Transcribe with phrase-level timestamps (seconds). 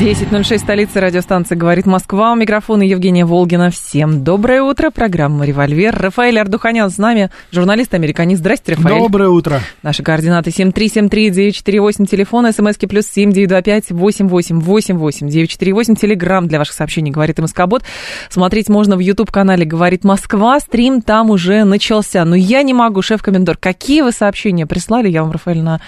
[0.00, 2.30] 10.06, столица радиостанции «Говорит Москва».
[2.30, 3.72] У микрофона Евгения Волгина.
[3.72, 4.90] Всем доброе утро.
[4.90, 5.92] Программа «Револьвер».
[5.92, 8.38] Рафаэль Ардуханян с нами, журналист-американист.
[8.38, 9.00] Здрасте, Рафаэль.
[9.00, 9.60] Доброе утро.
[9.82, 17.82] Наши координаты 7373948, телефон, смски плюс 7925 8888 948, телеграмм для ваших сообщений «Говорит МСК-бот».
[18.30, 20.60] Смотреть можно в YouTube-канале «Говорит Москва».
[20.60, 22.24] Стрим там уже начался.
[22.24, 23.56] Но я не могу, шеф-комендор.
[23.56, 25.08] Какие вы сообщения прислали?
[25.08, 25.80] Я вам, Рафаэль, на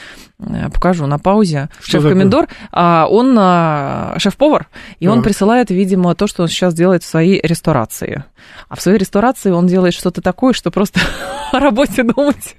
[0.72, 1.68] покажу на паузе.
[1.82, 5.12] Шеф-комендор, а, он а, шеф-повар, и да.
[5.12, 8.24] он присылает, видимо, то, что он сейчас делает в своей ресторации.
[8.68, 11.00] А в своей ресторации он делает что-то такое, что просто
[11.52, 12.54] о работе думать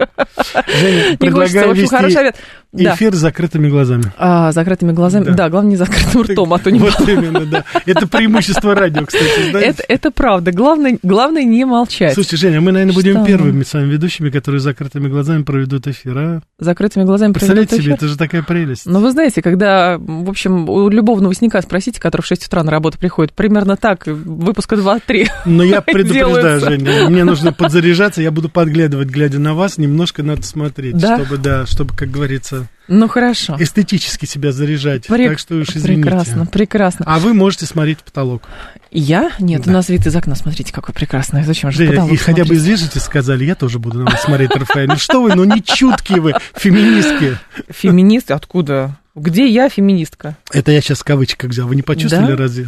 [0.80, 1.68] Женя, не хочется.
[1.68, 2.36] В общем, хороший совет.
[2.74, 4.06] Эфир с закрытыми глазами.
[4.18, 5.50] А, закрытыми глазами, да.
[5.50, 7.66] главное не закрытым ртом, а то не Вот именно, да.
[7.86, 9.54] Это преимущество радио, кстати?
[9.56, 10.52] Это, это правда.
[10.52, 12.14] Главное, главное не молчать.
[12.14, 16.18] Слушайте, Женя, мы, наверное, будем первыми с вами ведущими, которые с закрытыми глазами проведут эфир,
[16.18, 16.42] а?
[16.60, 17.82] Закрытыми глазами проведут эфир?
[17.82, 18.86] себе, это же такая прелесть.
[18.86, 22.72] Ну, вы знаете, когда, в общем, у любого новостника спросите, который в 6 утра на
[22.72, 28.50] работу приходит, примерно так, выпуска 2-3 Но я предупреждаю, Женя, мне нужно подзаряжаться, я буду
[28.50, 31.18] подглядывать, глядя на вас, немножко надо смотреть, да?
[31.18, 32.68] чтобы, да, чтобы, как говорится...
[32.88, 33.56] Ну хорошо.
[33.58, 35.08] Эстетически себя заряжать.
[35.08, 35.30] Прек...
[35.30, 36.02] Так что уж извините.
[36.02, 37.06] Прекрасно, прекрасно.
[37.08, 38.44] А вы можете смотреть в потолок.
[38.90, 39.32] Я?
[39.40, 39.72] Нет, да.
[39.72, 41.44] у нас вид из окна, смотрите, какой прекрасный.
[41.44, 44.54] Зачем же да, И хотя бы из вежливости сказали, я тоже буду на вас смотреть,
[44.54, 44.88] Рафаэль.
[44.90, 47.38] Ну что вы, ну не чуткие вы, феминистки.
[47.70, 48.34] Феминисты?
[48.34, 48.98] Откуда?
[49.16, 50.38] Где я феминистка?
[50.52, 51.68] Это я сейчас в кавычках взял.
[51.68, 52.38] Вы не почувствовали да?
[52.38, 52.68] разве?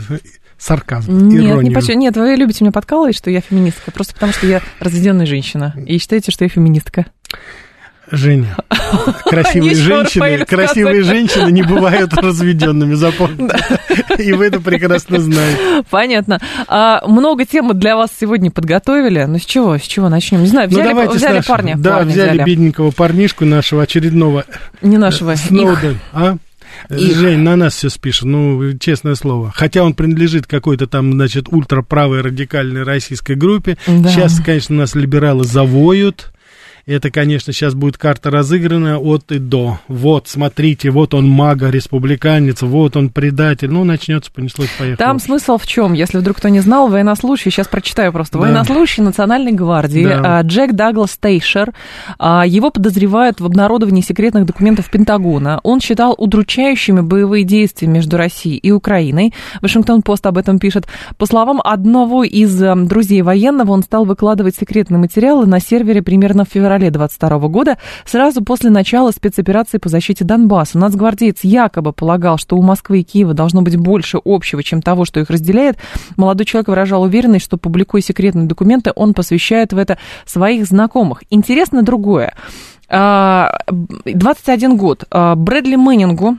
[0.63, 1.61] Сарказм, Нет, иронию.
[1.61, 1.99] не почувствовали.
[1.99, 5.75] Нет, вы любите меня подкалывать, что я феминистка, просто потому что я разведенная женщина.
[5.85, 7.07] И считаете, что я феминистка.
[8.09, 8.55] Женя,
[9.25, 13.57] красивые женщины, красивые женщины не бывают разведенными, запомните.
[14.19, 15.83] И вы это прекрасно знаете.
[15.89, 16.39] Понятно.
[16.67, 19.23] А, много тем для вас сегодня подготовили.
[19.23, 20.41] Ну, с чего, с чего начнем?
[20.41, 21.75] Не знаю, взяли, ну, взяли парня.
[21.77, 24.45] Да, взяли, взяли бедненького парнишку нашего очередного.
[24.81, 26.37] Не нашего, Сноуден, а?
[26.89, 27.15] Их.
[27.15, 29.51] Жень, на нас все спишет, ну, честное слово.
[29.55, 33.77] Хотя он принадлежит какой-то там, значит, ультраправой радикальной российской группе.
[33.87, 34.09] Да.
[34.09, 36.31] Сейчас, конечно, нас либералы завоют.
[36.85, 39.79] Это, конечно, сейчас будет карта разыграна от и до.
[39.87, 43.71] Вот, смотрите, вот он мага, республиканец, вот он предатель.
[43.71, 44.97] Ну, начнется, понеслось, поехало.
[44.97, 45.93] Там смысл в чем?
[45.93, 48.43] Если вдруг кто не знал, военнослужащий, сейчас прочитаю просто, да.
[48.43, 50.39] военнослужащий Национальной гвардии да.
[50.39, 51.71] А, Джек Даглас Тейшер,
[52.19, 55.61] а, его подозревают в обнародовании секретных документов Пентагона.
[55.63, 59.33] Он считал удручающими боевые действия между Россией и Украиной.
[59.61, 60.87] Вашингтон-Пост об этом пишет.
[61.17, 66.49] По словам одного из друзей военного, он стал выкладывать секретные материалы на сервере примерно в
[66.49, 70.77] феврале феврале 22 года, сразу после начала спецоперации по защите Донбасса.
[70.77, 75.19] Нацгвардеец якобы полагал, что у Москвы и Киева должно быть больше общего, чем того, что
[75.19, 75.77] их разделяет.
[76.17, 81.23] Молодой человек выражал уверенность, что, публикуя секретные документы, он посвящает в это своих знакомых.
[81.29, 82.33] Интересно другое.
[82.89, 85.03] 21 а, год.
[85.09, 86.37] А, Брэдли Мэннингу,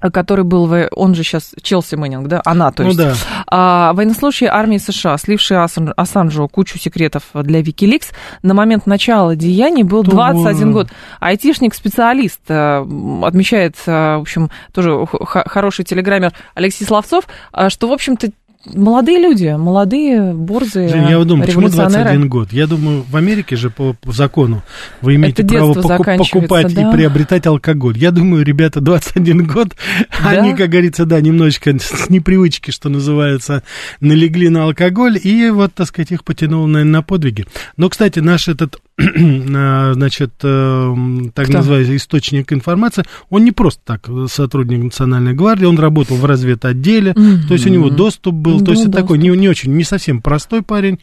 [0.00, 3.14] который был, он же сейчас Челси Мэннинг, да, она, то ну есть, ну, да.
[3.46, 9.82] а, военнослужащий армии США, сливший Асан, Ассанжу кучу секретов для Wikileaks, на момент начала деяний
[9.82, 10.88] был 21 год.
[11.20, 12.84] Айтишник-специалист, э,
[13.22, 18.30] отмечает, э, в общем, тоже хороший телеграммер Алексей Славцов, э, что, в общем-то,
[18.66, 22.52] молодые люди, молодые, борзые Жень, я думаю, почему 21 год?
[22.52, 24.62] Я думаю, в Америке же по, по закону
[25.00, 26.88] вы имеете право покуп, покупать да?
[26.88, 27.96] и приобретать алкоголь.
[27.96, 29.68] Я думаю, ребята 21 год,
[30.22, 30.30] да?
[30.30, 33.62] они, как говорится, да, немножечко с непривычки, что называется,
[34.00, 37.46] налегли на алкоголь, и вот, так сказать, их потянуло, наверное, на подвиги.
[37.76, 38.80] Но, кстати, наш этот
[39.94, 40.94] значит, э,
[41.32, 41.58] так Кто?
[41.58, 47.46] называемый источник информации, он не просто так сотрудник Национальной гвардии, он работал в разведотделе, mm-hmm.
[47.46, 49.00] то есть у него доступ был, ну, то есть доступ.
[49.00, 50.98] такой не, не очень, не совсем простой парень,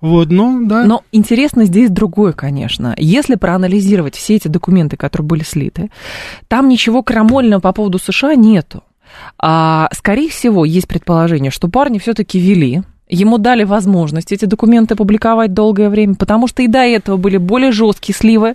[0.00, 0.84] вот, но, да.
[0.84, 2.94] Но интересно здесь другое, конечно.
[2.96, 5.90] Если проанализировать все эти документы, которые были слиты,
[6.46, 8.84] там ничего крамольного по поводу США нету.
[9.38, 15.52] А, скорее всего, есть предположение, что парни все-таки вели Ему дали возможность эти документы публиковать
[15.52, 18.54] долгое время, потому что и до этого были более жесткие сливы,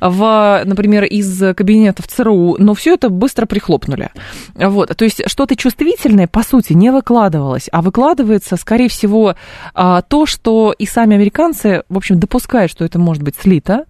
[0.00, 4.10] в, например, из кабинетов ЦРУ, но все это быстро прихлопнули.
[4.54, 4.96] Вот.
[4.96, 9.34] То есть что-то чувствительное, по сути, не выкладывалось, а выкладывается, скорее всего,
[9.74, 13.84] а, то, что и сами американцы, в общем, допускают, что это может быть слито,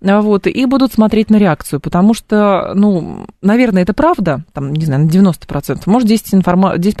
[0.00, 5.04] вот, и будут смотреть на реакцию, потому что, ну, наверное, это правда, там, не знаю,
[5.04, 6.78] на 90%, может, 10%, информа...
[6.78, 6.98] 10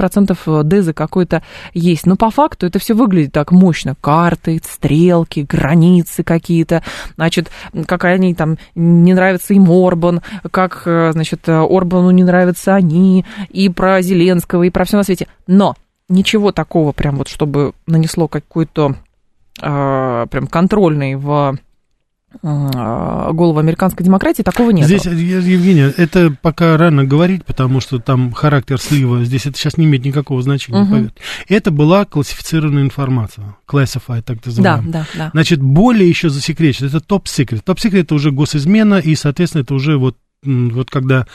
[0.68, 1.42] дезы какой-то
[1.74, 3.94] есть, но по факту то это все выглядит так мощно.
[4.00, 6.82] Карты, стрелки, границы какие-то.
[7.14, 7.50] Значит,
[7.86, 10.20] как они там, не нравится им Орбан,
[10.50, 15.28] как, э, значит, Орбану не нравятся они, и про Зеленского, и про все на свете.
[15.46, 15.76] Но
[16.08, 18.96] ничего такого прям вот, чтобы нанесло какой-то
[19.62, 21.58] э, прям контрольный в
[22.42, 24.86] голову американской демократии, такого нет.
[24.86, 29.86] Здесь, Евгения, это пока рано говорить, потому что там характер слива, здесь это сейчас не
[29.86, 30.90] имеет никакого значения, угу.
[30.90, 31.20] поверьте.
[31.48, 34.92] Это была классифицированная информация, classified, так называемая.
[34.92, 35.30] Да, да, да.
[35.32, 37.64] Значит, более еще засекречено, это топ-секрет.
[37.64, 41.26] Топ-секрет это уже госизмена, и, соответственно, это уже вот вот когда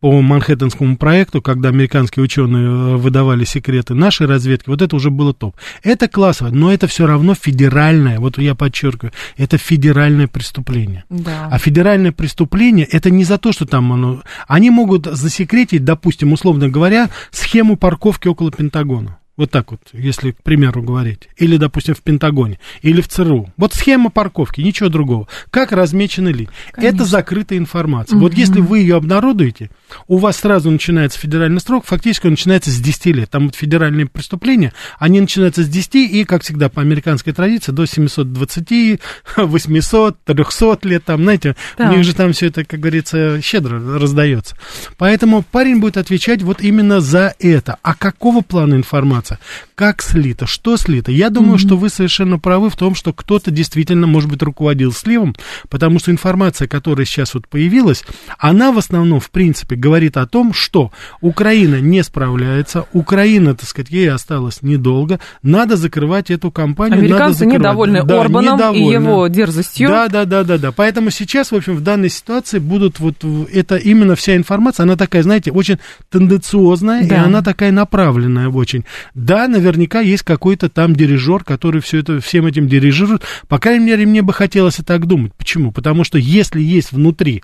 [0.00, 5.32] по Манхэттенскому проекту, когда американские ученые э, выдавали секреты нашей разведки, вот это уже было
[5.32, 5.54] топ.
[5.84, 11.04] Это классово, но это все равно федеральное, вот я подчеркиваю, это федеральное преступление.
[11.08, 11.48] Да.
[11.50, 14.22] А федеральное преступление, это не за то, что там оно...
[14.48, 19.18] Они могут засекретить, допустим, условно говоря, схему парковки около Пентагона.
[19.38, 21.28] Вот так вот, если, к примеру, говорить.
[21.38, 23.50] Или, допустим, в Пентагоне, или в ЦРУ.
[23.56, 25.26] Вот схема парковки, ничего другого.
[25.50, 26.50] Как размечены ли?
[26.70, 26.96] Конечно.
[26.96, 28.16] Это закрытая информация.
[28.16, 28.24] Угу.
[28.24, 29.70] Вот если вы ее обнародуете,
[30.06, 33.30] у вас сразу начинается федеральный срок, фактически он начинается с 10 лет.
[33.30, 37.86] Там вот федеральные преступления, они начинаются с 10 и, как всегда, по американской традиции, до
[37.86, 39.00] 720,
[39.36, 41.88] 800, 300 лет, там, знаете, да.
[41.88, 44.56] у них же там все это, как говорится, щедро раздается.
[44.98, 47.78] Поэтому парень будет отвечать вот именно за это.
[47.82, 49.21] А какого плана информации?
[49.22, 49.38] Информация.
[49.74, 51.10] Как слито, что слито.
[51.10, 51.66] Я думаю, mm-hmm.
[51.66, 55.34] что вы совершенно правы в том, что кто-то действительно, может быть, руководил сливом,
[55.68, 58.04] потому что информация, которая сейчас вот появилась,
[58.38, 63.90] она в основном, в принципе, говорит о том, что Украина не справляется, Украина, так сказать,
[63.90, 66.98] ей осталось недолго, надо закрывать эту кампанию.
[66.98, 68.88] Американцы надо недовольны да, Орбаном недовольны.
[68.88, 69.88] и его дерзостью.
[69.88, 70.72] Да, да, да, да, да.
[70.72, 73.16] Поэтому сейчас, в общем, в данной ситуации будут вот
[73.52, 75.78] это именно вся информация, она такая, знаете, очень
[76.10, 77.14] тенденциозная, да.
[77.14, 78.84] и она такая направленная очень.
[79.14, 83.22] Да, наверняка есть какой-то там дирижер, который все это, всем этим дирижирует.
[83.46, 85.34] По крайней мере, мне бы хотелось и так думать.
[85.34, 85.70] Почему?
[85.70, 87.42] Потому что если есть внутри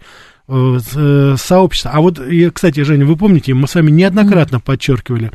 [0.48, 1.90] э, э сообщество...
[1.92, 2.20] А вот,
[2.54, 5.30] кстати, Женя, вы помните, мы с вами неоднократно подчеркивали,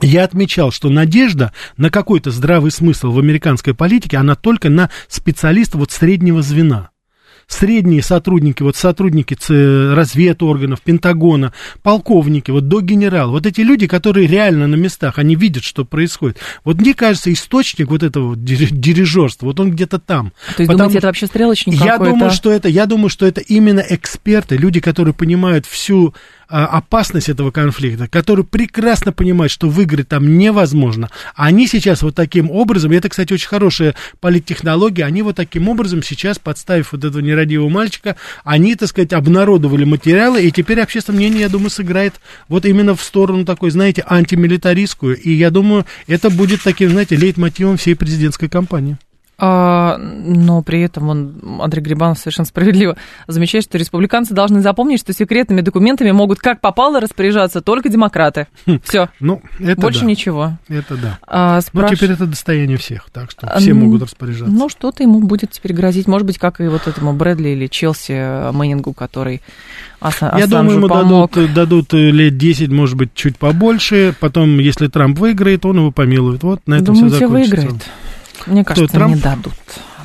[0.00, 5.80] я отмечал, что надежда на какой-то здравый смысл в американской политике, она только на специалистов
[5.80, 6.89] вот среднего звена
[7.52, 11.52] средние сотрудники, вот сотрудники разведорганов, Пентагона,
[11.82, 16.38] полковники, вот до генерала, вот эти люди, которые реально на местах, они видят, что происходит.
[16.64, 20.32] Вот мне кажется, источник вот этого дирижерства, вот он где-то там.
[20.56, 23.84] То есть, думаете, это вообще стрелочник я думаю, что это, я думаю, что это именно
[23.88, 26.14] эксперты, люди, которые понимают всю
[26.50, 31.10] опасность этого конфликта, которые прекрасно понимают, что выиграть там невозможно.
[31.34, 36.02] Они сейчас вот таким образом, и это, кстати, очень хорошая политтехнология, они вот таким образом
[36.02, 41.42] сейчас, подставив вот этого нерадивого мальчика, они, так сказать, обнародовали материалы, и теперь общественное мнение,
[41.42, 46.62] я думаю, сыграет вот именно в сторону такой, знаете, антимилитаристскую, и я думаю, это будет
[46.62, 48.98] таким, знаете, лейтмотивом всей президентской кампании.
[49.42, 52.96] А, но при этом он, Андрей Грибанов совершенно справедливо
[53.26, 58.48] замечает, что республиканцы должны запомнить, что секретными документами могут как попало распоряжаться только демократы.
[58.66, 58.80] Хм.
[58.84, 59.08] Все.
[59.18, 60.06] Ну, это Больше да.
[60.06, 60.58] ничего.
[60.68, 61.18] Это да.
[61.26, 61.90] А, спраш...
[61.90, 64.54] Ну, теперь это достояние всех, так что все могут распоряжаться.
[64.54, 66.06] Ну, что-то ему будет теперь грозить.
[66.06, 69.40] Может быть, как и вот этому Брэдли или Челси Мэннингу, который
[70.00, 74.14] Аса, Я думаю, ему дадут, дадут лет 10, может быть, чуть побольше.
[74.20, 76.42] Потом, если Трамп выиграет, он его помилует.
[76.42, 77.56] Вот на этом Думаете, все закончится.
[77.56, 77.82] выиграет?
[78.46, 79.14] Мне кажется, Трамп?
[79.14, 79.54] не дадут.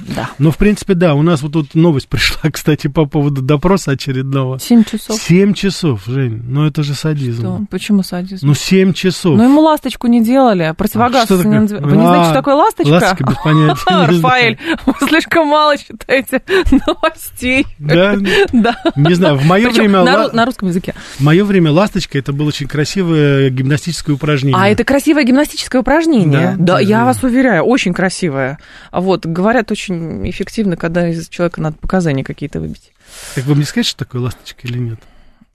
[0.08, 0.30] Да.
[0.40, 1.16] Ну, в принципе, да.
[1.16, 4.60] У нас вот тут новость пришла, кстати, по поводу допроса очередного.
[4.60, 5.20] Семь часов.
[5.20, 6.42] Семь часов, Жень.
[6.48, 7.42] Ну, это же садизм.
[7.42, 7.62] Что?
[7.70, 8.46] Почему садизм?
[8.48, 9.38] Ну, семь часов.
[9.38, 11.84] Ну, ему ласточку не делали, а противогаз а не надевали.
[11.84, 12.92] Вы не знаете, что такое ласточка?
[12.92, 14.06] Ласточка без понятия.
[14.06, 16.42] Рафаэль, вы слишком мало читаете
[16.88, 17.66] новостей.
[17.80, 18.16] Да?
[18.52, 18.76] Да.
[18.96, 20.04] Не знаю, в мое время...
[20.04, 20.94] На русском языке.
[21.18, 24.60] В мое время ласточка, это было очень красивое гимнастическое упражнение.
[24.60, 26.56] А это красивое гимнастическое упражнение?
[26.58, 26.76] Да.
[26.76, 28.60] Да, я вас уверяю, очень красивое.
[28.92, 29.95] Вот, говорят, очень
[30.30, 32.94] эффективно, когда из человека надо показания какие-то выбить.
[33.36, 35.00] Так вы мне скажете, что такое ласточка или нет?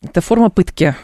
[0.03, 0.97] Это форма пытки.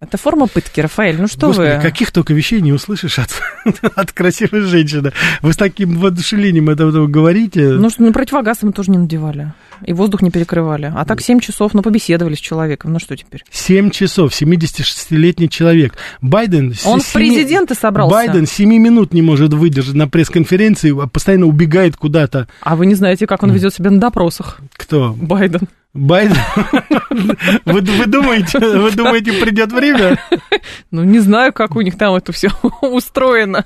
[0.00, 1.82] Это форма пытки, Рафаэль, ну что Господи, вы...
[1.82, 3.30] каких только вещей не услышишь от,
[3.96, 5.12] от красивой женщины.
[5.42, 7.70] Вы с таким воодушевлением это, это говорите.
[7.70, 9.52] Ну что, ну противогаз мы тоже не надевали.
[9.84, 10.92] И воздух не перекрывали.
[10.94, 12.92] А так 7 часов, ну, побеседовали с человеком.
[12.92, 13.44] Ну, что теперь?
[13.50, 15.94] 7 часов, 76-летний человек.
[16.20, 16.74] Байден...
[16.84, 17.00] Он 7...
[17.00, 18.14] в президенты собрался.
[18.14, 22.48] Байден 7 минут не может выдержать на пресс-конференции, а постоянно убегает куда-то.
[22.62, 24.60] А вы не знаете, как он ведет себя на допросах?
[24.76, 25.14] Кто?
[25.18, 25.68] Байден.
[25.94, 26.36] Байден?
[27.64, 30.18] Вы, вы, думаете, вы думаете, придет время?
[30.90, 32.48] Ну, не знаю, как у них там это все
[32.82, 33.64] устроено.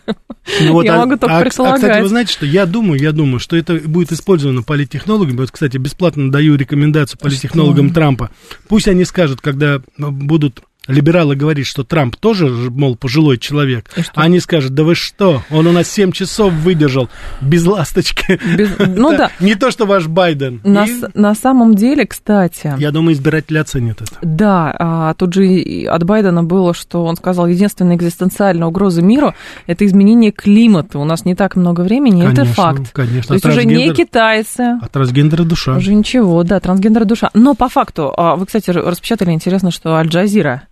[0.61, 1.83] Ну, вот, я а, могу только а, предполагать.
[1.83, 5.37] А, кстати, вы знаете, что я думаю, я думаю, что это будет использовано политтехнологами.
[5.39, 7.95] Вот, кстати, бесплатно даю рекомендацию политтехнологам что?
[7.95, 8.31] Трампа.
[8.69, 14.41] Пусть они скажут, когда будут либералы говорить, что Трамп тоже, мол, пожилой человек, а они
[14.41, 17.09] скажут, да вы что, он у нас 7 часов выдержал
[17.41, 18.41] без ласточки.
[18.57, 18.71] Без...
[18.79, 19.31] Ну да.
[19.41, 20.61] Не то, что ваш Байден.
[20.65, 21.03] На, И...
[21.15, 22.75] на самом деле, кстати...
[22.79, 24.13] Я думаю, избиратели оценят это.
[24.23, 29.35] Да, а, тут же от Байдена было, что он сказал, единственная экзистенциальная угроза миру–
[29.67, 30.99] это изменение климата.
[30.99, 32.93] У нас не так много времени, конечно, это факт.
[32.93, 34.79] Конечно, То есть уже не китайцы.
[34.81, 35.77] А трансгендера душа.
[35.77, 37.31] Уже ничего, да, трансгендера душа.
[37.35, 40.63] Но по факту, а, вы, кстати, распечатали, интересно, что Аль-Джазира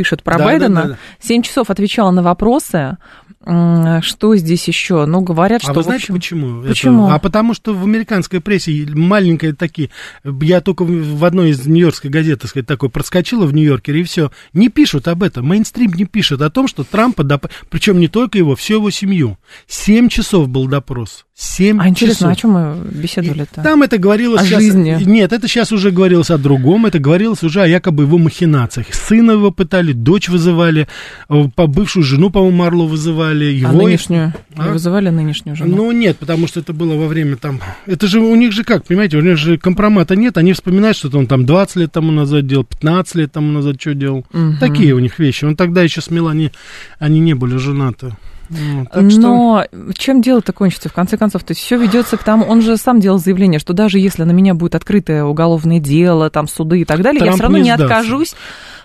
[0.00, 0.74] пишет про да, Байдена.
[0.74, 0.98] Да, да, да.
[1.20, 2.96] 7 часов отвечала на вопросы.
[3.42, 5.04] Что здесь еще?
[5.04, 5.72] Ну, говорят, а что...
[5.72, 6.14] А вы знаете, общем...
[6.14, 6.62] почему?
[6.62, 7.06] Почему?
[7.06, 7.14] Это?
[7.16, 9.90] А потому что в американской прессе маленькие такие...
[10.24, 14.30] Я только в одной из нью-йоркской газет, так сказать, такой проскочила в Нью-Йоркере, и все.
[14.54, 15.46] Не пишут об этом.
[15.46, 17.24] Мейнстрим не пишет о том, что Трампа...
[17.24, 17.46] Доп...
[17.68, 19.36] Причем не только его, всю его семью.
[19.66, 21.26] 7 часов был допрос.
[21.40, 22.32] 7 а интересно, часов.
[22.32, 23.62] о чем мы беседовали-то?
[23.62, 24.62] Там это говорилось о сейчас...
[24.62, 24.98] жизни.
[25.06, 26.84] Нет, это сейчас уже говорилось о другом.
[26.84, 28.92] Это говорилось уже о якобы его махинациях.
[28.92, 30.86] Сына его пытали, дочь вызывали,
[31.30, 33.46] э, по бывшую жену, по-моему, Марло вызывали.
[33.46, 33.70] А его...
[33.70, 34.34] А нынешнюю?
[34.54, 34.68] А?
[34.70, 35.76] Вызывали нынешнюю жену?
[35.76, 37.60] Ну, нет, потому что это было во время там...
[37.86, 40.36] Это же у них же как, понимаете, у них же компромата нет.
[40.36, 43.94] Они вспоминают, что он там 20 лет тому назад делал, 15 лет тому назад что
[43.94, 44.26] делал.
[44.34, 44.56] Угу.
[44.60, 45.46] Такие у них вещи.
[45.46, 46.52] Он тогда еще с Мелани,
[46.98, 48.14] они не были женаты.
[48.50, 49.64] Но что...
[49.94, 51.44] чем дело-то кончится, в конце концов?
[51.44, 54.32] То есть все ведется к тому, он же сам делал заявление, что даже если на
[54.32, 57.64] меня будет открытое уголовное дело, там суды и так далее, Трамп я все равно не,
[57.64, 58.34] не откажусь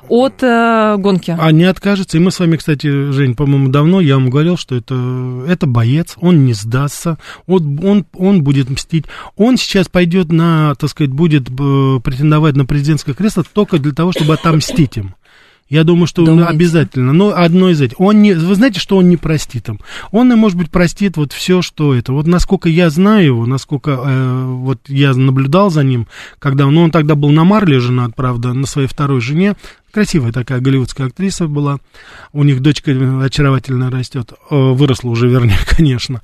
[0.07, 1.35] от э, гонки.
[1.37, 2.17] А не откажется.
[2.17, 4.95] И мы с вами, кстати, Жень, по-моему, давно я вам говорил, что это,
[5.47, 7.17] это боец, он не сдастся,
[7.47, 9.05] он, он, он будет мстить.
[9.35, 14.11] Он сейчас пойдет на, так сказать, будет э, претендовать на президентское кресло только для того,
[14.11, 15.15] чтобы отомстить им.
[15.67, 16.51] Я думаю, что Думаете?
[16.51, 17.11] обязательно.
[17.11, 17.99] Но одно из этих.
[17.99, 19.79] Он не, вы знаете, что он не простит им?
[20.11, 22.13] Он, может быть, простит вот все, что это.
[22.13, 26.07] Вот насколько я знаю его, насколько э, вот я наблюдал за ним,
[26.37, 29.55] когда ну, он тогда был на Марле женат, правда, на своей второй жене.
[29.91, 31.79] Красивая такая голливудская актриса была.
[32.31, 32.91] У них дочка
[33.23, 34.33] очаровательно растет.
[34.51, 36.21] Э, выросла уже, вернее, конечно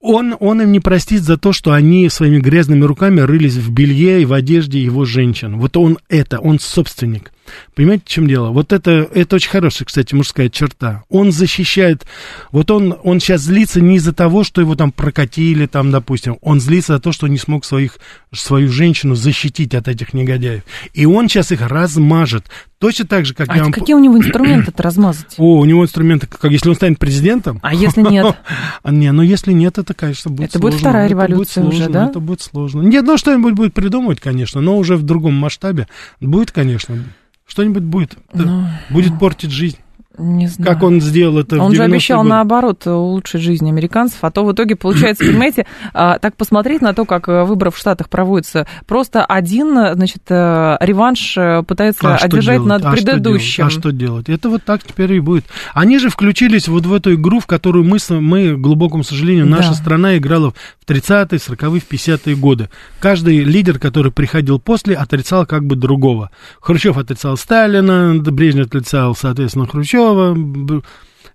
[0.00, 4.22] он, он им не простит за то, что они своими грязными руками рылись в белье
[4.22, 5.58] и в одежде его женщин.
[5.58, 7.32] Вот он это, он собственник.
[7.74, 8.50] Понимаете, в чем дело?
[8.50, 11.04] Вот это, это очень хорошая, кстати, мужская черта.
[11.08, 12.06] Он защищает,
[12.52, 16.60] вот он, он сейчас злится не из-за того, что его там прокатили, там, допустим, он
[16.60, 17.98] злится за то, что не смог своих,
[18.32, 20.62] свою женщину защитить от этих негодяев.
[20.94, 22.46] И он сейчас их размажет.
[22.78, 23.72] Точно так же, как а я вам...
[23.72, 25.34] какие у него инструменты-то размазать?
[25.36, 27.58] О, у него инструменты, как если он станет президентом.
[27.62, 28.36] А если нет?
[28.82, 32.08] А Не, ну если нет, это, конечно, будет Это будет вторая революция уже, да?
[32.08, 32.82] Это будет сложно.
[32.82, 35.88] Нет, ну что-нибудь будет придумывать, конечно, но уже в другом масштабе.
[36.20, 37.04] Будет, конечно.
[37.48, 38.16] Что-нибудь будет.
[38.32, 39.78] Ну, будет портить жизнь.
[40.18, 40.72] Не знаю.
[40.72, 42.30] Как он сделал это Он же обещал, годы.
[42.30, 47.04] наоборот, улучшить жизнь американцев, а то в итоге получается, понимаете, а, так посмотреть на то,
[47.04, 52.62] как э, выборы в Штатах проводятся, просто один, значит, э, реванш э, пытается а одержать
[52.62, 53.68] над а предыдущим.
[53.70, 54.28] Что а что делать?
[54.28, 55.44] Это вот так теперь и будет.
[55.74, 59.70] Они же включились вот в эту игру, в которую мы, мы к глубокому сожалению, наша
[59.70, 59.74] да.
[59.74, 62.68] страна играла в 30-е, 40-е, в 50-е годы.
[63.00, 66.30] Каждый лидер, который приходил после, отрицал как бы другого.
[66.60, 70.82] Хрущев отрицал Сталина, Брежнев отрицал, соответственно, Хрущева, Хрущева,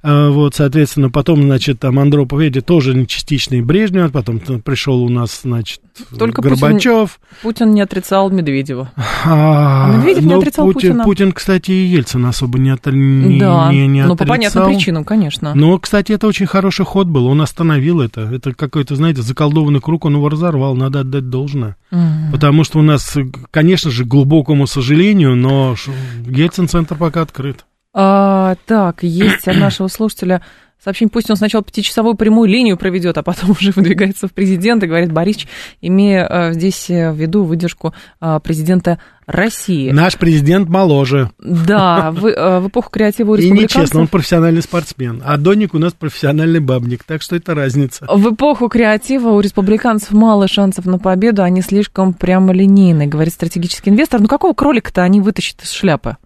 [0.05, 5.07] а, вот, соответственно, потом, значит, там Андропов, видите, тоже не частичный Брежнев, потом пришел у
[5.07, 5.79] нас, значит,
[6.19, 7.19] Только Горбачев.
[7.41, 8.91] Путин, Путин не отрицал Медведева.
[9.23, 11.03] А, а Медведев не отрицал Путин, Путина.
[11.05, 15.05] Путин, кстати, и Ельцин особо не, от, не, да, не, не ну, по понятным причинам,
[15.05, 15.53] конечно.
[15.55, 18.23] Но, кстати, это очень хороший ход был, он остановил это.
[18.23, 21.77] Это какой-то, знаете, заколдованный круг, он его разорвал, надо отдать должное.
[21.91, 22.33] Угу.
[22.33, 23.17] Потому что у нас,
[23.51, 25.75] конечно же, к глубокому сожалению, но
[26.27, 27.63] Ельцин-центр пока открыт.
[27.93, 30.41] А, так, есть от нашего слушателя
[30.83, 35.11] сообщение, пусть он сначала пятичасовую прямую линию проведет, а потом уже выдвигается в президенты, говорит
[35.11, 35.47] Борисович,
[35.81, 39.91] имея а, здесь э, в виду выдержку а, президента России.
[39.91, 41.31] Наш президент моложе.
[41.39, 43.75] Да, в, а, в эпоху креатива у республиканцев...
[43.75, 48.05] И нечестно, он профессиональный спортсмен, а Доник у нас профессиональный бабник, так что это разница.
[48.09, 54.19] В эпоху креатива у республиканцев мало шансов на победу, они слишком прямолинейны, говорит стратегический инвестор.
[54.19, 56.17] Ну какого кролика-то они вытащат из шляпы?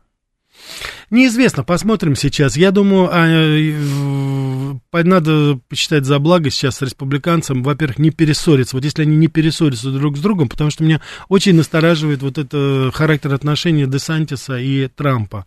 [1.09, 2.57] Неизвестно, посмотрим сейчас.
[2.57, 8.75] Я думаю, а, э, надо посчитать за благо сейчас республиканцам, во-первых, не перессориться.
[8.75, 10.99] Вот если они не перессорятся друг с другом, потому что меня
[11.29, 15.45] очень настораживает вот это характер отношений Десантиса и Трампа.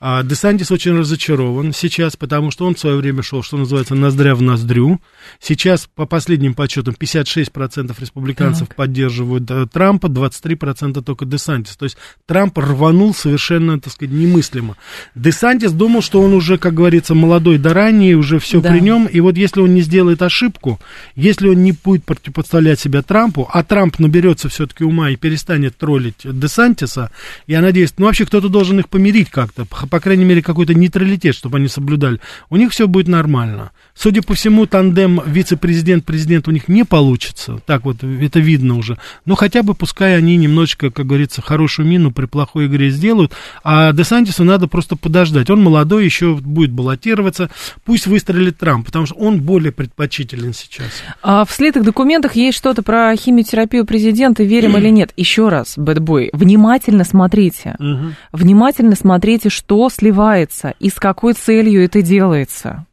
[0.00, 4.34] А Десантис очень разочарован сейчас, потому что он в свое время шел, что называется, ноздря
[4.34, 5.00] в ноздрю.
[5.40, 8.76] Сейчас, по последним подсчетам, 56% республиканцев так.
[8.76, 11.76] поддерживают э, Трампа, 23% только Десантис.
[11.76, 11.96] То есть
[12.26, 14.76] Трамп рванул совершенно, так сказать, немыслимо.
[15.14, 18.70] Десантис думал, что он уже, как говорится, молодой да ранний, уже все да.
[18.70, 20.80] при нем, и вот если он не сделает ошибку,
[21.14, 26.22] если он не будет противопоставлять себя Трампу, а Трамп наберется все-таки ума и перестанет троллить
[26.24, 27.10] Десантиса,
[27.46, 31.58] я надеюсь, ну вообще кто-то должен их помирить как-то, по крайней мере какой-то нейтралитет, чтобы
[31.58, 33.72] они соблюдали, у них все будет нормально.
[33.98, 37.60] Судя по всему, тандем вице-президент-президент у них не получится.
[37.64, 38.98] Так вот, это видно уже.
[39.24, 43.32] Но хотя бы пускай они немножечко, как говорится, хорошую мину при плохой игре сделают.
[43.64, 45.50] А Десантису надо просто подождать.
[45.50, 47.50] Он молодой, еще будет баллотироваться.
[47.84, 51.02] Пусть выстрелит Трамп, потому что он более предпочтителен сейчас.
[51.22, 55.12] А в слитых документах есть что-то про химиотерапию президента, верим или нет?
[55.16, 57.74] Еще раз, бэтбой, внимательно смотрите.
[57.80, 58.14] Угу.
[58.32, 62.86] Внимательно смотрите, что сливается и с какой целью это делается.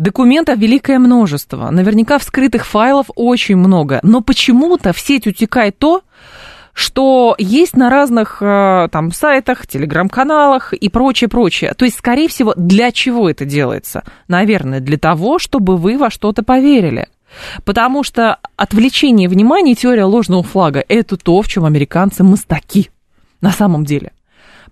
[0.00, 1.68] Документов великое множество.
[1.70, 4.00] Наверняка вскрытых файлов очень много.
[4.02, 6.02] Но почему-то в сеть утекает то,
[6.72, 11.74] что есть на разных э, там сайтах, телеграм-каналах и прочее, прочее.
[11.74, 14.04] То есть, скорее всего, для чего это делается?
[14.28, 17.08] Наверное, для того, чтобы вы во что-то поверили.
[17.64, 22.90] Потому что отвлечение внимания, теория ложного флага, это то, в чем американцы мастаки
[23.40, 24.12] на самом деле.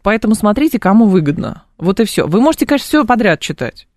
[0.03, 1.65] Поэтому смотрите, кому выгодно.
[1.77, 2.27] Вот и все.
[2.27, 3.89] Вы можете, конечно, все подряд читать.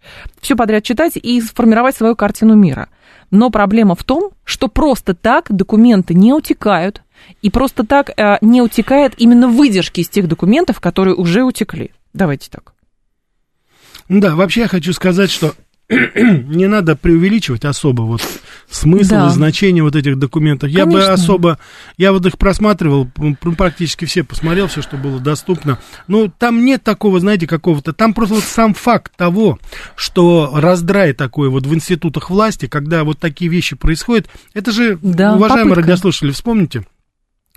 [0.41, 2.89] Все подряд читать и сформировать свою картину мира.
[3.29, 7.01] Но проблема в том, что просто так документы не утекают,
[7.41, 11.91] и просто так э, не утекает именно выдержки из тех документов, которые уже утекли.
[12.13, 12.73] Давайте так.
[14.09, 15.55] Да, вообще я хочу сказать, что
[16.15, 18.21] не надо преувеличивать особо вот
[18.69, 19.27] смысл да.
[19.27, 20.71] и значение вот этих документов.
[20.71, 20.79] Конечно.
[20.79, 21.59] Я бы особо,
[21.97, 23.09] я вот их просматривал,
[23.57, 25.79] практически все посмотрел, все, что было доступно.
[26.07, 29.59] Но там нет такого, знаете, какого-то, там просто вот сам факт того,
[29.95, 35.35] что раздрай такой вот в институтах власти, когда вот такие вещи происходят, это же, да,
[35.35, 35.81] уважаемые попытка.
[35.91, 36.85] радиослушатели, вспомните,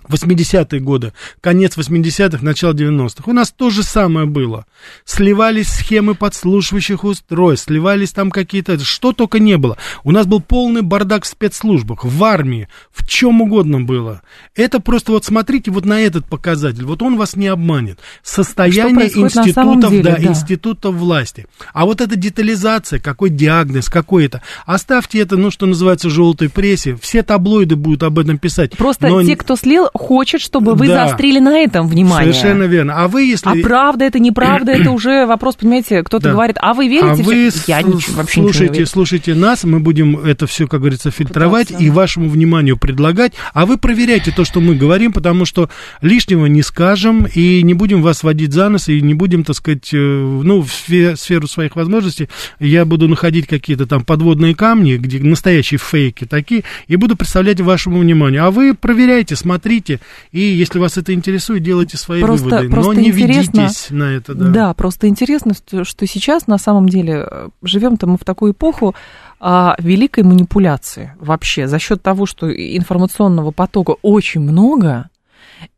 [0.07, 3.23] 80-е годы, конец 80-х, начало 90-х.
[3.25, 4.65] У нас то же самое было.
[5.03, 8.79] Сливались схемы подслушивающих устройств, сливались там какие-то...
[8.79, 9.77] Что только не было.
[10.03, 14.21] У нас был полный бардак в спецслужбах, в армии, в чем угодно было.
[14.55, 16.85] Это просто вот смотрите вот на этот показатель.
[16.85, 17.99] Вот он вас не обманет.
[18.23, 21.47] Состояние институтов, деле, да, да, институтов власти.
[21.73, 24.41] А вот эта детализация, какой диагноз, какой это.
[24.65, 26.95] Оставьте это, ну, что называется, желтой прессе.
[27.01, 28.77] Все таблоиды будут об этом писать.
[28.77, 29.23] Просто но...
[29.23, 31.07] те, кто слил, хочет, чтобы вы да.
[31.07, 32.33] заострили на этом внимание.
[32.33, 32.93] Совершенно верно.
[32.97, 33.61] А вы, если...
[33.61, 36.31] А правда это, неправда, это уже вопрос, понимаете, кто-то да.
[36.33, 37.23] говорит, а вы верите?
[37.23, 41.11] А вы Я ничего, вообще слушайте, не слушайте нас, мы будем это все, как говорится,
[41.11, 41.85] фильтровать Пытаться.
[41.85, 45.69] и вашему вниманию предлагать, а вы проверяйте то, что мы говорим, потому что
[46.01, 49.93] лишнего не скажем и не будем вас водить за нос и не будем, так сказать,
[49.93, 50.69] э, ну, в
[51.15, 56.95] сферу своих возможностей я буду находить какие-то там подводные камни, где настоящие фейки такие, и
[56.95, 58.45] буду представлять вашему вниманию.
[58.45, 59.99] А вы проверяйте, смотрите, смотрите,
[60.31, 64.33] и если вас это интересует, делайте свои просто, выводы, просто но не ведитесь на это.
[64.33, 64.49] Да.
[64.49, 67.27] да, просто интересно, что сейчас на самом деле
[67.61, 68.95] живем-то мы в такую эпоху
[69.39, 75.09] а, великой манипуляции вообще за счет того, что информационного потока очень много,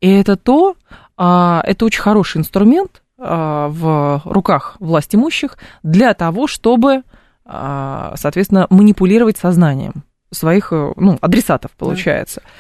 [0.02, 0.76] и это то,
[1.17, 7.04] а, это очень хороший инструмент а, в руках власть имущих для того, чтобы,
[7.46, 12.41] а, соответственно, манипулировать сознанием своих э, ну, адресатов, получается.
[12.43, 12.52] Да.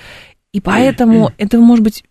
[0.53, 2.03] И поэтому этого может быть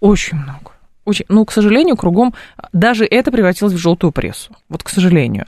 [0.00, 0.72] очень много.
[1.04, 2.34] Очень, ну, к сожалению, кругом
[2.72, 4.54] даже это превратилось в желтую прессу.
[4.68, 5.46] Вот, к сожалению.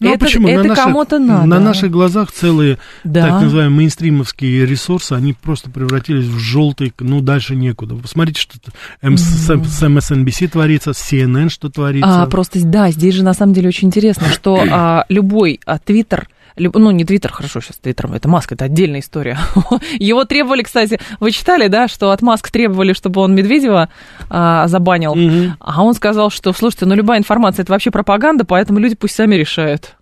[0.00, 0.48] Ну, а это, почему?
[0.48, 1.46] Это кому-то надо.
[1.46, 3.28] На наших глазах целые, да.
[3.28, 7.94] так называемые, мейнстримовские ресурсы, они просто превратились в желтый, ну, дальше некуда.
[7.96, 8.58] Посмотрите, что
[9.02, 12.22] М- с, с MSNBC творится, CNN что творится.
[12.22, 16.28] А, просто, да, здесь же на самом деле очень интересно, что а, любой а, твиттер,
[16.56, 19.38] ну, не Твиттер, хорошо, сейчас Твиттером, это Маск, это отдельная история.
[19.98, 23.88] Его требовали, кстати, вы читали, да, что от Маск требовали, чтобы он Медведева
[24.28, 25.54] а, забанил, угу.
[25.58, 29.34] а он сказал, что, слушайте, ну, любая информация, это вообще пропаганда, поэтому люди пусть сами
[29.34, 29.96] решают.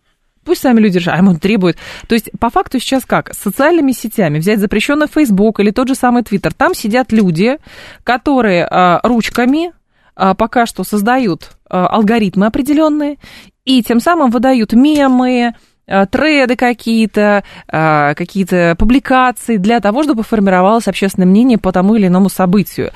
[0.45, 1.77] Пусть сами люди решают, а ему требуют.
[2.07, 3.35] То есть, по факту сейчас как?
[3.35, 6.55] С социальными сетями взять запрещенный Facebook или тот же самый Твиттер.
[6.55, 7.59] Там сидят люди,
[8.03, 9.73] которые а, ручками
[10.19, 13.19] а, пока что создают а, алгоритмы определенные
[13.65, 15.55] и тем самым выдают мемы,
[16.11, 22.29] треды какие-то, э, какие-то публикации для того, чтобы формировалось общественное мнение по тому или иному
[22.29, 22.93] событию.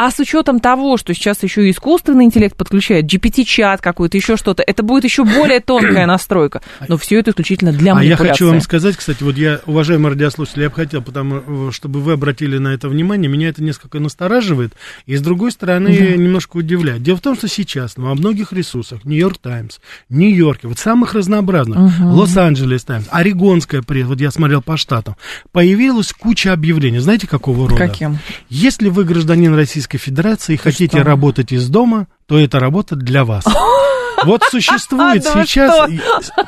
[0.00, 4.62] А с учетом того, что сейчас еще и искусственный интеллект подключает, GPT-чат какой-то, еще что-то,
[4.66, 6.62] это будет еще более тонкая настройка.
[6.88, 8.24] Но все это исключительно для манипуляции.
[8.24, 11.70] А я хочу вам сказать, кстати, вот я, уважаемые радиослушатели, я бы хотел, потому, э,
[11.72, 14.72] чтобы вы обратили на это внимание, меня это несколько настораживает,
[15.04, 16.16] и с другой стороны да.
[16.16, 17.02] немножко удивляет.
[17.02, 22.08] Дело в том, что сейчас во многих ресурсах, Нью-Йорк Таймс, Нью-Йорке, вот самых разнообразных, угу.
[22.14, 25.16] Лос-Анджелес Таймс, Орегонская пресса, вот я смотрел по штатам,
[25.52, 27.00] появилась куча объявлений.
[27.00, 27.76] Знаете, какого рода?
[27.86, 28.18] Каким?
[28.48, 31.04] Если вы гражданин Российской Российской Федерации и хотите что?
[31.04, 33.44] работать из дома, то это работа для вас.
[34.24, 35.88] Вот существует а, сейчас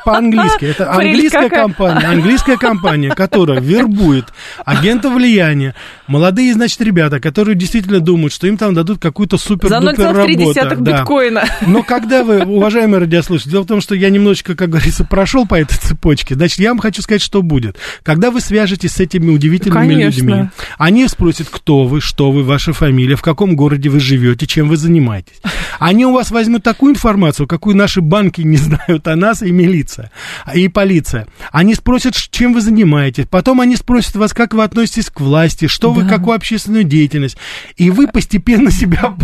[0.05, 4.25] по-английски, это английская компания, английская компания, которая вербует
[4.65, 5.75] агентов влияния,
[6.07, 10.53] молодые, значит, ребята, которые действительно думают, что им там дадут какую-то супер-дупер работу.
[10.53, 10.99] За да.
[10.99, 11.43] биткоина.
[11.61, 15.55] Но когда вы, уважаемые радиослушатели, дело в том, что я немножечко, как говорится, прошел по
[15.55, 17.77] этой цепочке, значит, я вам хочу сказать, что будет.
[18.03, 20.19] Когда вы свяжетесь с этими удивительными Конечно.
[20.19, 24.69] людьми, они спросят, кто вы, что вы, ваша фамилия, в каком городе вы живете, чем
[24.69, 25.41] вы занимаетесь.
[25.79, 29.49] Они у вас возьмут такую информацию, как какую наши банки не знают о нас и
[29.49, 30.11] милиция,
[30.53, 31.27] и полиция.
[31.53, 33.25] Они спросят, чем вы занимаетесь.
[33.29, 36.01] Потом они спросят вас, как вы относитесь к власти, что да.
[36.01, 37.37] вы, какую общественную деятельность.
[37.77, 39.15] И вы постепенно себя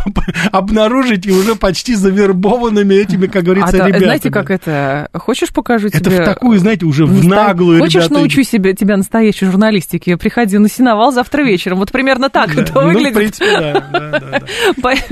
[0.54, 4.06] обнаружите уже почти завербованными этими, как говорится, а ребятами.
[4.06, 5.10] Знаете, как это?
[5.13, 5.99] Хочешь покажу тебе?
[5.99, 8.13] Это в такую, знаете, уже в наглую, Хочешь ребята.
[8.13, 10.15] научу себе, тебя настоящей журналистике?
[10.15, 11.80] Приходи на сеновал завтра вечером.
[11.80, 13.12] Вот примерно так да, это ну, выглядит.
[13.12, 14.41] в принципе, да, да, да, да.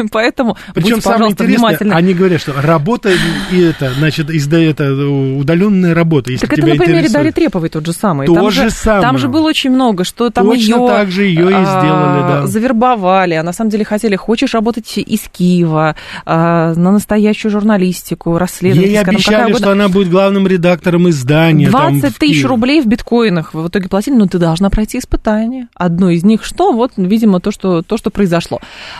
[0.11, 3.16] Поэтому Причем будьте, самое интересное, они говорят, что работа
[3.51, 6.31] и это, значит, изда, это удаленная работа.
[6.31, 7.09] Если так это на примере.
[7.09, 8.27] Дарьи Треповой тот же самый.
[8.27, 9.01] То там же, самое.
[9.01, 12.21] Там же было очень много, что там Точно ее, так же ее и а, сделали,
[12.27, 12.47] да.
[12.47, 18.89] Завербовали, а на самом деле хотели, хочешь работать из Киева, а, на настоящую журналистику, расследовать.
[18.89, 21.69] Ей обещали, что она будет главным редактором издания.
[21.69, 25.67] 20 тысяч рублей в биткоинах в итоге платили, но ты должна пройти испытание.
[25.75, 26.71] Одно из них что?
[26.71, 28.59] Вот, видимо, то, что, то, что произошло.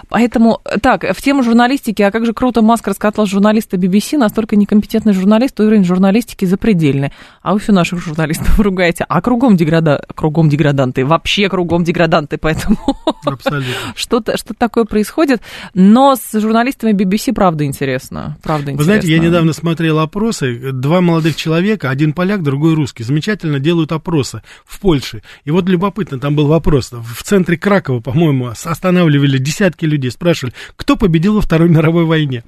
[0.09, 4.55] Поэтому, так, в тему журналистики, а как же круто Маск раскатал журналиста BBC, BBC настолько
[4.55, 7.11] некомпетентный журналист, уровень журналистики запредельный.
[7.41, 9.05] А вы все наших журналистов ругаете.
[9.07, 10.03] А кругом, деграда...
[10.15, 12.77] кругом деграданты, вообще кругом деграданты, поэтому
[13.95, 15.41] что-то что такое происходит.
[15.73, 18.37] Но с журналистами BBC правда интересно.
[18.43, 18.77] Правда интересно.
[18.77, 20.71] Вы знаете, я недавно смотрел опросы.
[20.71, 25.21] Два молодых человека, один поляк, другой русский, замечательно делают опросы в Польше.
[25.45, 26.91] И вот любопытно, там был вопрос.
[26.91, 32.43] В центре Кракова, по-моему, останавливали десятки людей, спрашивали, кто победил во Второй мировой войне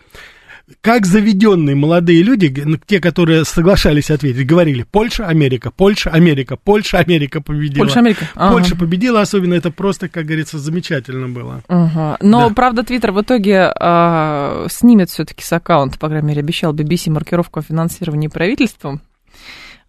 [0.82, 2.54] как заведенные молодые люди,
[2.86, 7.84] те, которые соглашались ответить, говорили Польша, Америка, Польша, Америка, Польша, Америка победила.
[7.86, 8.26] Польша, Америка.
[8.36, 8.54] Ага.
[8.54, 11.64] Польша победила, особенно это просто, как говорится, замечательно было.
[11.68, 12.18] Ага.
[12.22, 12.56] Но, да.
[12.56, 17.60] правда, Твиттер в итоге э, снимет все-таки с аккаунта, по крайней мере, обещал BBC маркировку
[17.60, 19.02] о финансировании правительством.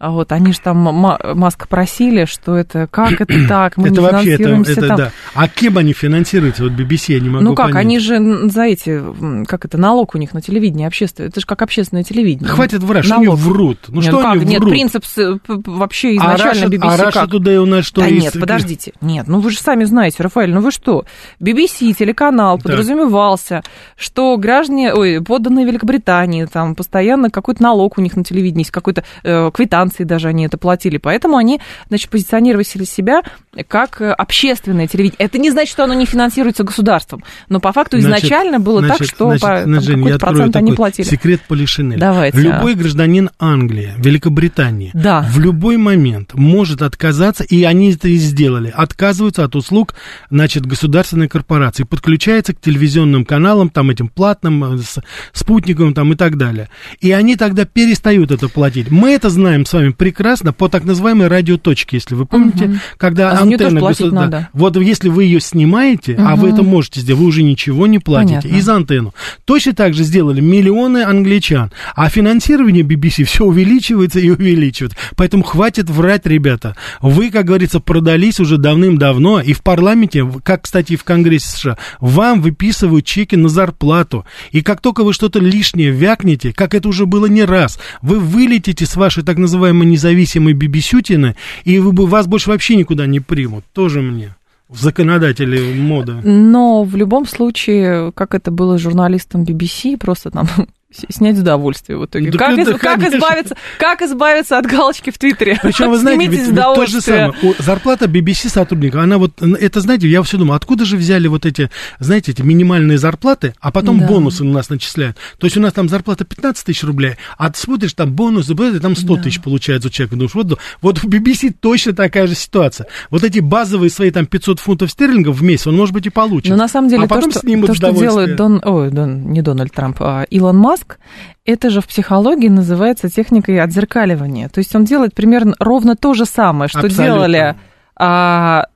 [0.00, 4.00] А вот они же там Маск просили, что это как это так, мы это не
[4.00, 4.96] вообще это, это там.
[4.96, 5.12] да.
[5.34, 6.64] А кем они финансируются?
[6.64, 7.80] Вот BBC я не могу Ну как, понять.
[7.84, 9.02] они же за эти,
[9.46, 12.48] как это, налог у них на телевидении общественное, это же как общественное телевидение.
[12.48, 13.78] Хватит врать, что они врут?
[13.88, 14.32] Ну нет, что ну как?
[14.32, 14.72] они врут?
[14.72, 15.04] Нет, принцип
[15.46, 18.00] вообще изначально а BBC А Раша туда у нас что?
[18.00, 21.04] Да нет, подождите, нет, ну вы же сами знаете, Рафаэль, ну вы что?
[21.40, 22.64] BBC, телеканал так.
[22.64, 23.62] подразумевался,
[23.96, 29.04] что граждане, ой, подданные Великобритании, там постоянно какой-то налог у них на телевидении есть, какой-то
[29.24, 30.96] э, квитанция станции даже они это платили.
[30.96, 33.22] Поэтому они, значит, позиционировали себя
[33.68, 35.16] как э, общественное телевидение.
[35.18, 37.24] Это не значит, что оно не финансируется государством.
[37.48, 40.56] Но по факту значит, изначально было значит, так, что значит, по, там, Жень, какой-то процент
[40.56, 41.06] они платили.
[41.06, 41.98] Секрет Полишинеля.
[41.98, 42.38] Давайте.
[42.38, 42.76] Любой а.
[42.76, 45.26] гражданин Англии, Великобритании да.
[45.28, 49.94] в любой момент может отказаться, и они это и сделали, отказываются от услуг,
[50.30, 54.98] значит, государственной корпорации, подключается к телевизионным каналам, там этим платным, э, с
[55.32, 56.68] спутниковым там и так далее.
[57.00, 58.90] И они тогда перестают это платить.
[58.90, 62.74] Мы это знаем с вами вами прекрасно по так называемой радиоточке, если вы помните, угу.
[62.96, 64.26] когда а антенна государства...
[64.28, 66.22] Да, вот если вы ее снимаете, угу.
[66.24, 68.56] а вы это можете сделать, вы уже ничего не платите Понятно.
[68.56, 69.14] и за антенну.
[69.44, 74.98] Точно так же сделали миллионы англичан, а финансирование BBC все увеличивается и увеличивается.
[75.16, 76.76] Поэтому хватит врать, ребята.
[77.00, 81.78] Вы, как говорится, продались уже давным-давно, и в парламенте, как, кстати, и в Конгрессе США,
[82.00, 84.24] вам выписывают чеки на зарплату.
[84.50, 88.86] И как только вы что-то лишнее вякнете, как это уже было не раз, вы вылетите
[88.86, 93.64] с вашей так называемой называемой независимой бибисютины, и вы, вас больше вообще никуда не примут.
[93.72, 94.34] Тоже мне
[94.68, 96.12] законодатели моды.
[96.22, 100.46] Но в любом случае, как это было с журналистом BBC, просто там
[100.92, 102.32] снять удовольствие в итоге.
[102.32, 105.58] Да, как, да, из, как, избавиться, как избавиться от галочки в Твиттере?
[105.62, 107.32] Причем, вы знаете, ведь, ведь то же самое.
[107.58, 111.70] Зарплата BBC сотрудника, она вот, это, знаете, я все думаю, откуда же взяли вот эти,
[112.00, 114.06] знаете, эти минимальные зарплаты, а потом да.
[114.06, 115.16] бонусы у нас начисляют.
[115.38, 118.96] То есть у нас там зарплата 15 тысяч рублей, а ты смотришь, там бонусы, там
[118.96, 119.22] 100 да.
[119.22, 120.16] тысяч получается у человека.
[120.16, 122.88] Думаешь, вот, вот в BBC точно такая же ситуация.
[123.10, 126.50] Вот эти базовые свои там 500 фунтов стерлингов в месяц он, может быть, и получит.
[126.50, 129.72] Но на самом деле а то, что, то, что делает Дон, ой, Дон, не Дональд
[129.72, 130.98] Трамп, а Илон Маск, Маск,
[131.44, 134.48] это же в психологии называется техникой отзеркаливания.
[134.48, 137.04] То есть он делает примерно ровно то же самое, что Абсолютно.
[137.04, 137.56] делали
[137.96, 138.66] а,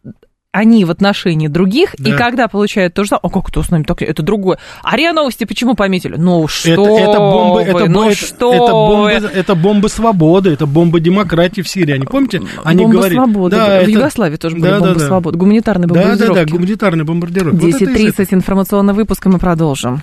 [0.53, 2.11] они в отношении других, да.
[2.11, 4.59] и когда получают то же самое, а как кто с нами так, это другое.
[4.83, 6.17] А РИА Новости почему пометили?
[6.17, 10.51] Ну что это, это бомбы, вы, это, ну это, что это бомбы, это бомбы свободы,
[10.51, 11.93] это бомба демократии в Сирии.
[11.93, 12.43] Они помните?
[12.63, 13.57] Они бомба говорили, свободы.
[13.57, 13.91] Да, в это...
[13.91, 15.39] Югославии тоже были да, бомбы да, свободы.
[15.39, 16.27] Гуманитарные бомбардировки.
[16.27, 17.65] Да, да, да, гуманитарные бомбардировки.
[17.65, 20.03] 10.30 вот информационный выпуск, и мы продолжим.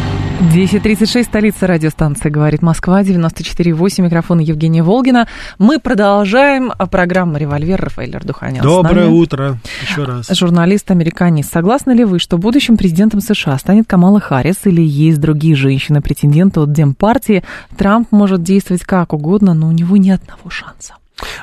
[0.41, 5.27] 10.36, столица радиостанции «Говорит Москва», 94.8, микрофон Евгения Волгина.
[5.59, 8.63] Мы продолжаем программу «Револьвер» Рафаэль Ардуханян.
[8.63, 10.29] Доброе утро еще раз.
[10.31, 11.53] Журналист-американист.
[11.53, 16.73] Согласны ли вы, что будущим президентом США станет Камала Харрис или есть другие женщины-претенденты от
[16.73, 17.43] Демпартии?
[17.77, 20.95] Трамп может действовать как угодно, но у него ни одного шанса.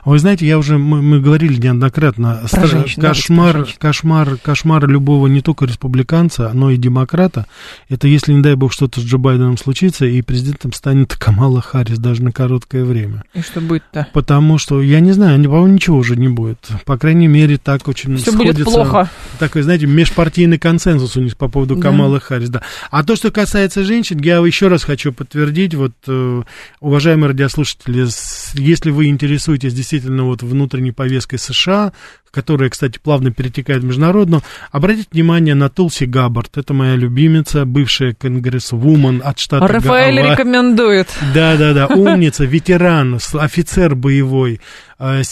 [0.04, 5.26] Вы знаете, я уже, мы, мы говорили неоднократно, про женщин, кошмар, да, кошмар, кошмар любого
[5.26, 7.46] не только республиканца, но и демократа,
[7.88, 11.98] это если, не дай бог, что-то с Джо Байденом случится, и президентом станет Камала Харрис
[11.98, 13.24] даже на короткое время.
[13.34, 14.08] И что будет-то?
[14.12, 16.68] Потому что, я не знаю, по-моему, ничего уже не будет.
[16.84, 18.64] По крайней мере, так очень Все сходится.
[18.64, 19.10] будет плохо.
[19.38, 21.82] Такой, знаете, межпартийный консенсус у них по поводу да.
[21.82, 22.62] Камалы Харрис, да.
[22.90, 26.42] А то, что касается женщин, я еще раз хочу подтвердить, вот, э,
[26.80, 28.06] уважаемые радиослушатели,
[28.54, 31.92] если вы интересуетесь интересуетесь действительно вот внутренней повесткой США,
[32.30, 36.56] которая, кстати, плавно перетекает в международную, обратите внимание на Тулси Габбард.
[36.58, 40.32] Это моя любимица, бывшая конгрессвумен от штата Рафаэль Гава.
[40.32, 41.08] рекомендует.
[41.34, 44.60] Да-да-да, умница, ветеран, офицер боевой,
[44.98, 45.22] э,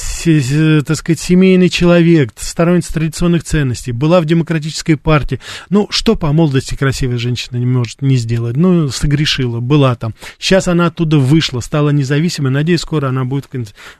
[0.87, 5.41] так сказать, семейный человек, сторонница традиционных ценностей, была в демократической партии.
[5.71, 8.57] Ну, что по молодости красивая женщина не может не сделать?
[8.57, 10.15] Ну, согрешила, была там.
[10.39, 12.51] Сейчас она оттуда вышла, стала независимой.
[12.51, 13.47] Надеюсь, скоро она будет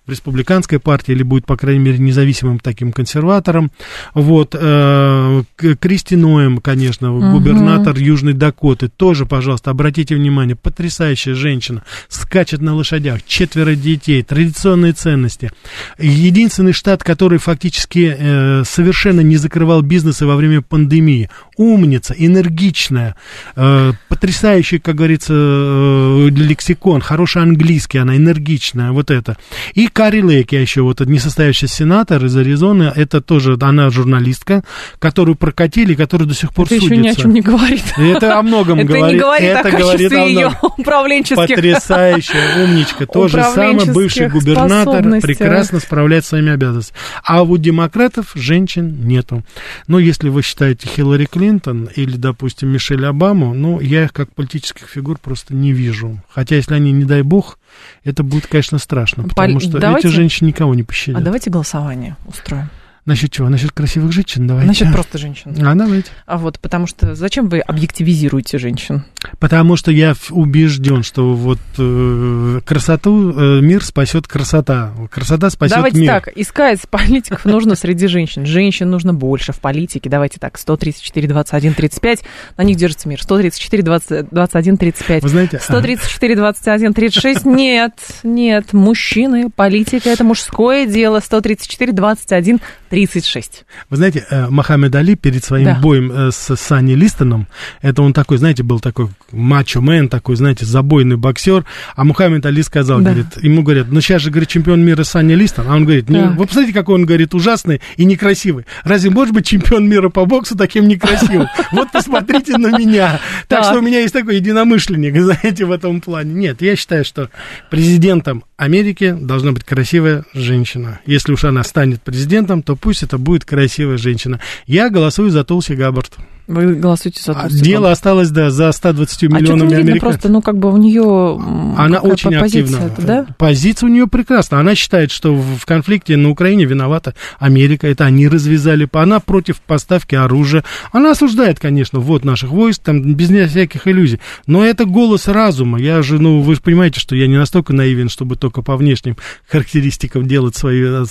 [0.07, 3.71] в республиканской партии или будет, по крайней мере, независимым таким консерватором.
[4.15, 5.43] Вот, э,
[5.81, 7.39] Кристи Ноем, конечно, угу.
[7.39, 14.93] губернатор Южной Дакоты, тоже, пожалуйста, обратите внимание, потрясающая женщина, скачет на лошадях, четверо детей, традиционные
[14.93, 15.51] ценности.
[15.99, 21.31] Единственный штат, который фактически э, совершенно не закрывал бизнесы во время пандемии.
[21.57, 23.17] Умница, энергичная,
[23.57, 29.37] э, потрясающий, как говорится, э, лексикон, хороший английский, она энергичная, вот это.
[29.75, 34.63] И Кари Лейк, я еще вот несостоявшийся сенатор из Аризоны, это тоже, она журналистка,
[34.99, 36.95] которую прокатили, которая до сих пор это судится.
[36.95, 37.85] Это еще ни о чем не говорит.
[37.97, 39.15] Это о многом это говорит.
[39.15, 43.07] Не говорит это о говорит о ее управленческих Потрясающая умничка.
[43.07, 46.99] То же самое бывший губернатор прекрасно справляется своими обязанностями.
[47.25, 49.45] А у демократов женщин нету.
[49.87, 54.89] Ну, если вы считаете Хиллари Клинтон или, допустим, Мишель Обаму, ну, я их как политических
[54.89, 56.21] фигур просто не вижу.
[56.29, 57.59] Хотя, если они, не дай бог,
[58.05, 59.61] это будет, конечно, страшно, потому Пол...
[59.61, 60.09] что давайте...
[60.09, 61.21] эти женщины никого не пощадят.
[61.21, 62.69] А давайте голосование устроим.
[63.07, 63.49] Насчет чего?
[63.49, 64.67] Насчет красивых женщин, давайте.
[64.67, 65.55] Насчет просто женщин.
[65.65, 66.11] А, давайте.
[66.27, 69.05] А вот, потому что зачем вы объективизируете женщин?
[69.39, 74.93] Потому что я убежден, что вот э, красоту, э, мир спасет красота.
[75.09, 76.09] Красота спасет давайте мир.
[76.09, 78.45] Давайте так, искать политиков нужно среди женщин.
[78.45, 80.11] Женщин нужно больше в политике.
[80.11, 82.25] Давайте так, 134, 21, 35,
[82.57, 83.23] на них держится мир.
[83.23, 85.23] 134, 20, 21, 35.
[85.23, 85.61] Вы знаете...
[85.61, 87.93] 134, 21, 36, нет,
[88.25, 91.21] нет, мужчины, политика, это мужское дело.
[91.21, 92.96] 134, 21, 35.
[92.97, 93.67] 36.
[93.91, 95.75] Вы знаете, э, Мохаммед Али перед своим да.
[95.75, 97.47] боем э, с Санни Листоном,
[97.83, 103.01] это он такой, знаете, был такой мачо-мен, такой, знаете, забойный боксер, а Мухаммед Али сказал,
[103.01, 103.11] да.
[103.11, 106.23] говорит, ему говорят, ну сейчас же, говорит, чемпион мира Санни Листон, а он говорит, не,
[106.23, 108.65] вы посмотрите, какой он, говорит, ужасный и некрасивый.
[108.83, 111.49] Разве может быть чемпион мира по боксу таким некрасивым?
[111.73, 113.21] Вот посмотрите на меня.
[113.49, 116.33] Так что у меня есть такой единомышленник, знаете, в этом плане.
[116.33, 117.29] Нет, я считаю, что
[117.69, 121.01] президентом Америки должна быть красивая женщина.
[121.05, 124.41] Если уж она станет президентом, то пусть это будет красивая женщина.
[124.67, 126.17] Я голосую за Толси Габбард.
[126.47, 127.65] Вы голосуете за Толстикова?
[127.65, 130.01] Дело осталось, да, за 120 а миллионами а американцев.
[130.01, 131.41] просто, ну, как бы у нее
[131.77, 132.91] Она очень активна.
[132.99, 133.27] Да?
[133.37, 134.61] Позиция у нее прекрасна.
[134.61, 137.89] Она считает, что в конфликте на Украине виновата Америка.
[137.89, 138.89] Это они развязали.
[138.93, 140.63] Она против поставки оружия.
[140.93, 144.21] Она осуждает, конечно, ввод наших войск, там, без всяких иллюзий.
[144.47, 145.81] Но это голос разума.
[145.81, 149.17] Я же, ну, вы же понимаете, что я не настолько наивен, чтобы только по внешним
[149.49, 151.05] характеристикам делать свои э,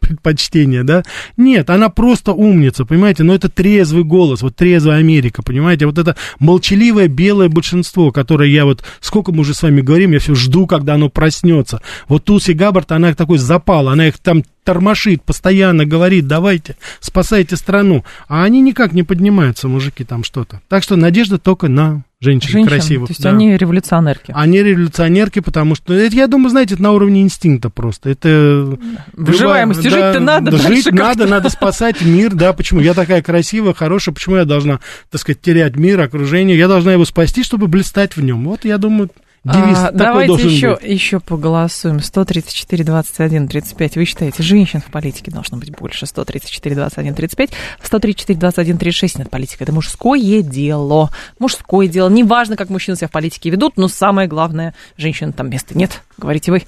[0.00, 1.02] предпочтения, да?
[1.38, 3.22] Нет, она просто умница, понимаете?
[3.22, 5.86] Но это трезвый голос, вот трезвый трезвая Америка, понимаете?
[5.86, 10.18] Вот это молчаливое белое большинство, которое я вот, сколько мы уже с вами говорим, я
[10.18, 11.80] все жду, когда оно проснется.
[12.08, 18.04] Вот Туси Габбард, она такой запал, она их там тормошит, постоянно говорит, давайте, спасайте страну.
[18.28, 20.60] А они никак не поднимаются, мужики, там что-то.
[20.68, 23.08] Так что надежда только на женщин, женщин красивых.
[23.08, 23.30] То есть да.
[23.30, 24.32] они революционерки.
[24.34, 28.10] Они революционерки, потому что, это, я думаю, знаете, это на уровне инстинкта просто.
[28.10, 28.78] Это
[29.12, 30.50] Выживаемости, да, жить-то надо.
[30.50, 32.80] Да, жить надо, надо спасать мир, да, почему?
[32.80, 36.56] Я такая красивая, хорошая, почему я должна, так сказать, терять мир, окружение?
[36.56, 38.44] Я должна его спасти, чтобы блистать в нем.
[38.44, 39.10] Вот, я думаю,
[39.44, 40.84] Девиз а, давайте еще, быть.
[40.84, 42.00] еще поголосуем.
[42.00, 43.96] 134, 21, 35.
[43.96, 46.06] Вы считаете, женщин в политике должно быть больше?
[46.06, 47.50] 134, 21, 35.
[47.82, 49.18] 134, 21, 36.
[49.18, 49.64] Нет, политика.
[49.64, 51.10] Это мужское дело.
[51.38, 52.08] Мужское дело.
[52.08, 56.50] Неважно, как мужчины себя в политике ведут, но самое главное, женщин там места нет, говорите
[56.50, 56.62] вы.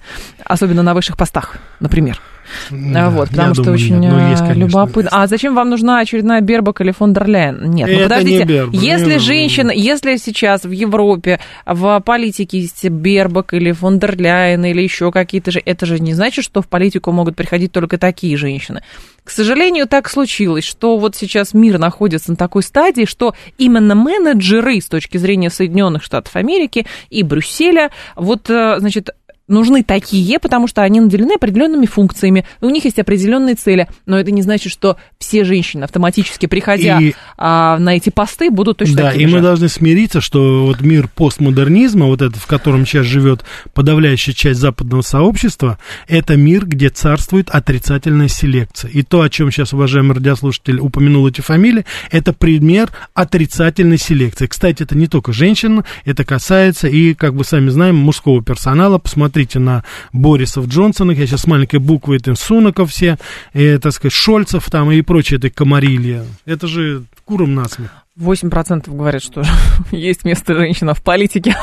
[0.45, 2.21] Особенно на высших постах, например.
[2.71, 5.11] Да, вот, потому что думаю, очень нет, ну, есть, любопытно.
[5.13, 7.71] А зачем вам нужна очередная Бербак или фон дер Ляйен?
[7.71, 12.89] Нет, ну подождите, не Бербак, если не женщина, если сейчас в Европе в политике есть
[12.89, 17.13] Бербак или фон дер или еще какие-то же, это же не значит, что в политику
[17.13, 18.83] могут приходить только такие женщины.
[19.27, 24.81] К сожалению, так случилось, что вот сейчас мир находится на такой стадии, что именно менеджеры
[24.81, 29.11] с точки зрения Соединенных Штатов Америки и Брюсселя, вот, э, значит,
[29.49, 34.31] нужны такие, потому что они наделены определенными функциями, у них есть определенные цели, но это
[34.31, 39.11] не значит, что все женщины автоматически, приходя и, а, на эти посты, будут точно да,
[39.11, 39.37] такими и же.
[39.37, 44.61] мы должны смириться, что вот мир постмодернизма, вот этот, в котором сейчас живет подавляющая часть
[44.61, 45.79] западного сообщества,
[46.09, 48.91] это мир, где царствует отрицательная селекция.
[48.91, 54.47] И то, о чем сейчас уважаемый радиослушатель упомянул эти фамилии, это пример отрицательной селекции.
[54.47, 58.99] Кстати, это не только женщин, это касается и, как бы сами знаем, мужского персонала.
[58.99, 63.19] Посмотрите смотрите на Борисов, Джонсонов, я сейчас с маленькой буквы, это Сунаков все,
[63.53, 66.25] и, так сказать, Шольцев там и прочее, это комарилья.
[66.47, 67.91] Это же куром насмех.
[68.19, 69.43] 8% говорят, что
[69.91, 71.55] есть место женщина в политике.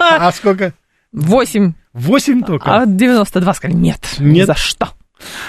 [0.00, 0.72] А сколько?
[1.12, 1.74] 8.
[1.92, 2.82] 8 только?
[2.82, 4.32] А 92 сказали, нет, нет.
[4.34, 4.88] ни за что.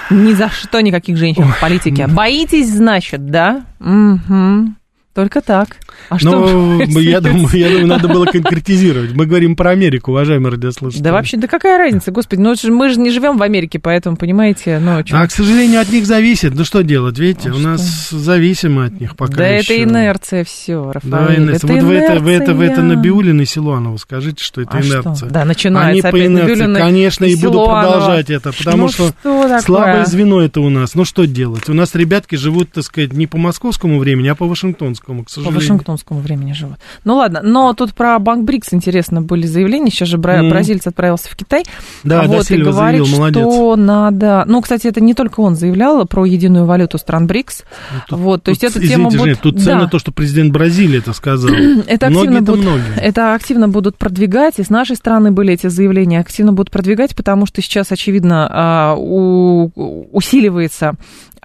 [0.10, 1.52] Ни за что никаких женщин Ой.
[1.52, 2.08] в политике.
[2.08, 3.64] Боитесь, значит, да?
[3.80, 4.74] Угу.
[5.20, 5.76] Только так.
[6.08, 6.32] А что?
[6.32, 9.12] Ну, я думаю, я думаю, надо было конкретизировать.
[9.12, 11.04] Мы говорим про Америку, уважаемые радиослушатели.
[11.04, 14.80] Да вообще, да какая разница, господи, ну мы же не живем в Америке, поэтому, понимаете,
[14.80, 15.04] ну...
[15.12, 16.56] А, к сожалению, от них зависит.
[16.56, 17.68] Ну что делать, видите, а у что?
[17.68, 19.74] нас зависимы от них пока Да еще.
[19.74, 21.12] это инерция все, Рафаэль.
[21.12, 21.56] Да, инерция.
[21.58, 21.90] Это вот инерция.
[21.90, 25.16] Вы это, вы это, вы это Набиулин и Силуанову скажите, что это а инерция.
[25.16, 25.26] Что?
[25.26, 29.60] Да, начинается Они по инерции, конечно, и, и буду продолжать это, потому ну, что, что
[29.60, 30.96] слабое звено это у нас.
[30.96, 31.68] Ну что делать?
[31.68, 35.80] У нас ребятки живут, так сказать, не по московскому времени, а по вашингтонскому, к сожалению
[35.80, 36.78] тонскому времени живут.
[37.04, 39.90] Ну ладно, но тут про Банк Брикс интересно были заявления.
[39.90, 40.50] Сейчас же бра- mm.
[40.50, 41.64] бразилец отправился в Китай.
[42.04, 43.42] Да, вот, да, и говорит, заявил, молодец.
[43.42, 44.44] что надо...
[44.48, 47.64] Ну, кстати, это не только он заявлял про единую валюту стран БРИКС.
[47.92, 49.22] Ну, тут, вот, то есть эта тема будет...
[49.22, 49.88] Жень, тут ценно да.
[49.88, 51.52] то, что президент Бразилии это сказал.
[51.88, 52.66] это активно будут,
[52.98, 57.46] это активно будут продвигать, и с нашей стороны были эти заявления, активно будут продвигать, потому
[57.46, 60.94] что сейчас, очевидно, а, усиливается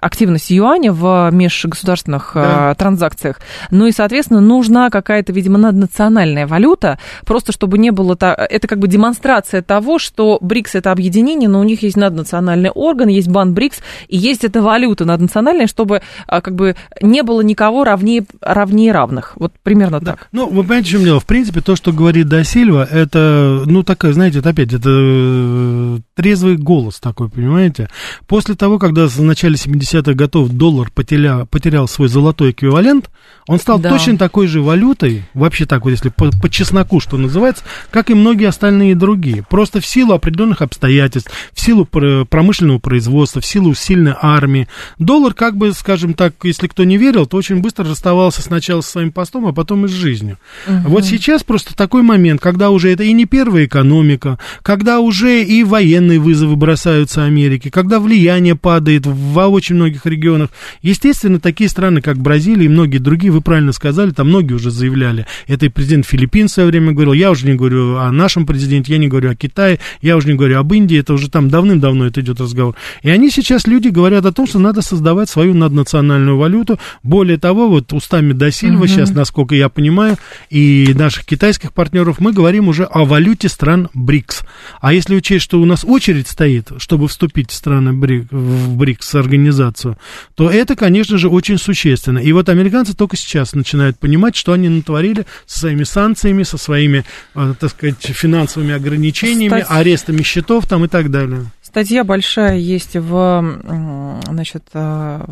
[0.05, 2.71] активность юаня в межгосударственных да.
[2.71, 3.39] э, транзакциях.
[3.71, 8.15] Ну и, соответственно, нужна какая-то, видимо, наднациональная валюта, просто чтобы не было...
[8.15, 8.35] Та...
[8.35, 13.07] Это как бы демонстрация того, что БРИКС– это объединение, но у них есть наднациональный орган,
[13.07, 17.83] есть бан БРИКС, и есть эта валюта наднациональная, чтобы э, как бы не было никого
[17.83, 19.33] равнее, равнее равных.
[19.37, 20.11] Вот примерно да.
[20.11, 20.27] так.
[20.31, 21.19] Ну, вы понимаете, в чем дело?
[21.19, 26.57] В принципе, то, что говорит Досильва, это, ну, такая, знаете, это опять, это э, трезвый
[26.57, 27.89] голос такой, понимаете?
[28.27, 33.09] После того, когда в начале 70 70-х годов доллар потерял, потерял свой золотой эквивалент,
[33.47, 33.91] он стал да.
[33.91, 38.15] точно такой же валютой, вообще так вот, если по, по чесноку, что называется, как и
[38.15, 39.43] многие остальные другие.
[39.47, 44.67] Просто в силу определенных обстоятельств, в силу промышленного производства, в силу сильной армии.
[44.97, 48.91] Доллар, как бы, скажем так, если кто не верил, то очень быстро расставался сначала со
[48.91, 50.37] своим постом, а потом и с жизнью.
[50.67, 50.89] Угу.
[50.89, 55.63] Вот сейчас просто такой момент, когда уже это и не первая экономика, когда уже и
[55.63, 60.49] военные вызовы бросаются Америке, когда влияние падает в очень многих регионах.
[60.81, 65.25] Естественно, такие страны, как Бразилия и многие другие, вы правильно сказали, там многие уже заявляли.
[65.47, 68.93] Это и президент Филиппин в свое время говорил, я уже не говорю о нашем президенте,
[68.93, 72.05] я не говорю о Китае, я уже не говорю об Индии, это уже там давным-давно
[72.05, 72.75] это идет разговор.
[73.01, 76.79] И они сейчас, люди, говорят о том, что надо создавать свою наднациональную валюту.
[77.03, 78.87] Более того, вот устами Досильва угу.
[78.87, 80.17] сейчас, насколько я понимаю,
[80.49, 84.41] и наших китайских партнеров, мы говорим уже о валюте стран БРИКС.
[84.81, 89.15] А если учесть, что у нас очередь стоит, чтобы вступить в страны БРИКС, в БРИКС
[89.15, 92.19] организацию, то это, конечно же, очень существенно.
[92.19, 97.05] И вот американцы только сейчас начинают понимать, что они натворили со своими санкциями, со своими,
[97.35, 99.65] э, так сказать, финансовыми ограничениями, Стать...
[99.69, 101.45] арестами счетов там и так далее.
[101.61, 105.25] Статья большая есть в, значит, э,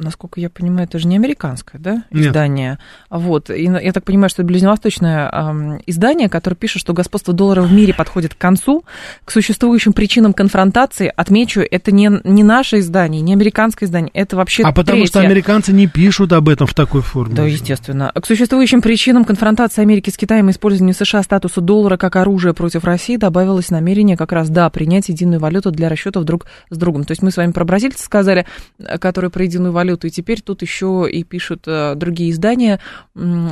[0.00, 2.70] насколько я понимаю, это же не американское, да, издание.
[2.70, 2.80] Нет.
[3.10, 3.50] Вот.
[3.50, 7.72] И я так понимаю, что это ближневосточное э, издание, которое пишет, что господство доллара в
[7.72, 8.84] мире подходит к концу.
[9.24, 14.62] К существующим причинам конфронтации, отмечу, это не, не наше издание, не американское издание, это вообще
[14.62, 15.10] А потому третье.
[15.10, 17.34] что американцы не пишут об этом в такой форме.
[17.34, 18.12] Да, естественно.
[18.14, 22.84] К существующим причинам конфронтации Америки с Китаем и использованию США статуса доллара как оружия против
[22.84, 27.04] России добавилось намерение как раз, да, принять единую валюту для расчетов друг с другом.
[27.04, 28.46] То есть мы с вами про бразильцев сказали,
[29.00, 32.80] которые про единую валюту, и теперь тут еще и пишут э, другие издания,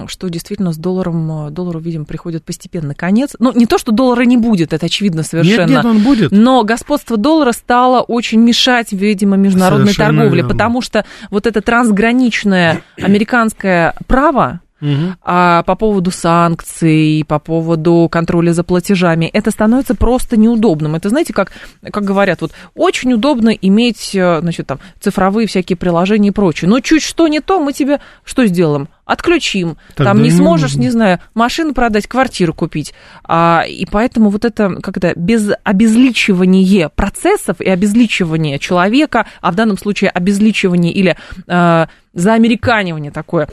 [0.06, 3.36] что действительно с долларом, э, доллару, видимо, приходит постепенно конец.
[3.38, 5.68] Ну, не то, что доллара не будет, это очевидно совершенно.
[5.68, 6.32] Нет, нет, он будет.
[6.32, 10.50] Но господство доллара стало очень мешать, видимо, международной совершенно торговле, верно.
[10.50, 15.14] потому что вот это трансграничное американское право, Угу.
[15.22, 20.94] А по поводу санкций, по поводу контроля за платежами, это становится просто неудобным.
[20.94, 21.52] Это, знаете, как,
[21.90, 26.70] как говорят, вот очень удобно иметь, э, значит, там, цифровые всякие приложения и прочее.
[26.70, 28.88] Но чуть что не то, мы тебе что сделаем?
[29.04, 29.78] Отключим.
[29.96, 32.92] Тогда там не сможешь, не знаю, машину продать, квартиру купить.
[33.24, 39.54] А, и поэтому вот это, как это, без обезличивания процессов и обезличивания человека, а в
[39.54, 41.16] данном случае обезличивание или
[41.46, 43.48] э, заамериканивание такое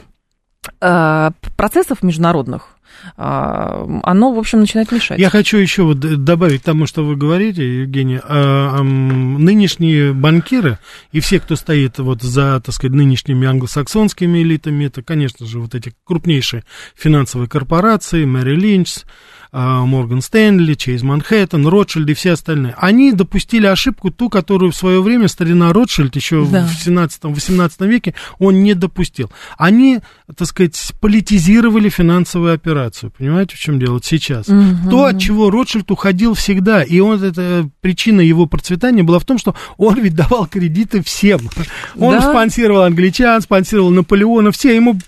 [1.56, 2.75] процессов международных, э,
[3.16, 5.18] оно, в общем, начинает мешать.
[5.18, 8.20] Я хочу еще вот добавить тому, что вы говорите, Евгений.
[8.22, 10.78] А, нынешние банкиры
[11.12, 15.74] и все, кто стоит вот за, так сказать, нынешними англосаксонскими элитами, это, конечно же, вот
[15.74, 18.96] эти крупнейшие финансовые корпорации, Мэри Линч,
[19.56, 22.74] Морган Стэнли, Чейз Манхэттен, Ротшильд и все остальные.
[22.78, 26.66] Они допустили ошибку, ту, которую в свое время старина Ротшильд еще да.
[26.66, 29.30] в 17-18 веке он не допустил.
[29.56, 30.00] Они,
[30.36, 32.54] так сказать, политизировали финансовую
[32.86, 33.12] операцию.
[33.16, 34.48] Понимаете, в чем дело сейчас?
[34.48, 34.90] Угу.
[34.90, 39.38] То, от чего Ротшильд уходил всегда, и он, это, причина его процветания была в том,
[39.38, 41.40] что он ведь давал кредиты всем.
[41.96, 42.20] Он да?
[42.20, 44.98] спонсировал англичан, спонсировал Наполеона, все, ему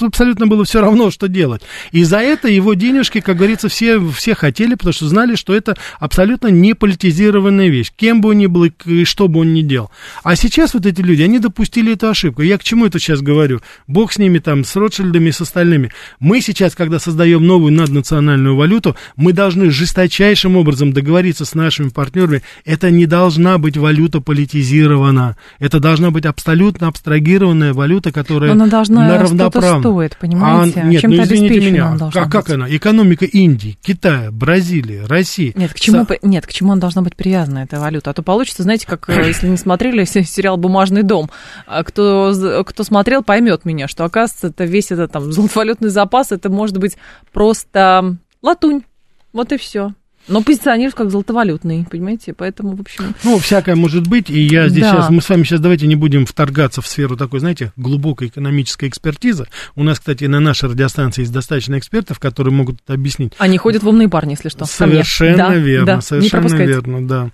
[0.00, 1.62] абсолютно было все равно, что делать.
[1.92, 5.76] И за это его денежки, как говорится, все, все хотели, потому что знали, что это
[5.98, 9.90] абсолютно не политизированная вещь, кем бы он ни был и что бы он ни делал.
[10.22, 12.42] А сейчас вот эти люди, они допустили эту ошибку.
[12.42, 13.60] Я к чему это сейчас говорю?
[13.86, 15.92] Бог с ними там, с Ротшильдами и с остальными.
[16.20, 22.42] Мы сейчас, когда создаем новую наднациональную валюту, мы должны жесточайшим образом договориться с нашими партнерами.
[22.64, 25.36] Это не должна быть валюта политизирована.
[25.58, 29.80] Это должна быть абсолютно абстрагированная валюта, которая она должна на равноправно.
[29.80, 30.80] стоит, понимаете?
[30.80, 32.68] А, нет, ну извините меня, как, как она?
[32.68, 35.52] Экономика Индии, Китая, Бразилии, России.
[35.56, 36.18] Нет, к чему, Со...
[36.22, 38.10] нет, к чему она должна быть привязана, эта валюта?
[38.10, 41.30] А то получится, знаете, как, э, если не смотрели сериал «Бумажный дом»,
[41.66, 46.48] а кто, кто смотрел, поймет меня, что, оказывается, это весь этот там золотовалютный запас, это
[46.48, 46.96] может быть
[47.32, 48.82] просто латунь.
[49.32, 49.92] Вот и все.
[50.28, 52.32] Но позиционируют как золотовалютный, понимаете?
[52.32, 53.14] Поэтому, в общем...
[53.24, 54.92] Ну, всякое может быть, и я здесь да.
[54.92, 55.10] сейчас...
[55.10, 59.48] Мы с вами сейчас давайте не будем вторгаться в сферу такой, знаете, глубокой экономической экспертизы.
[59.74, 63.32] У нас, кстати, на нашей радиостанции есть достаточно экспертов, которые могут это объяснить.
[63.38, 64.64] Они ходят в умные парни, если что.
[64.64, 67.30] Совершенно да, верно, да, совершенно верно, да.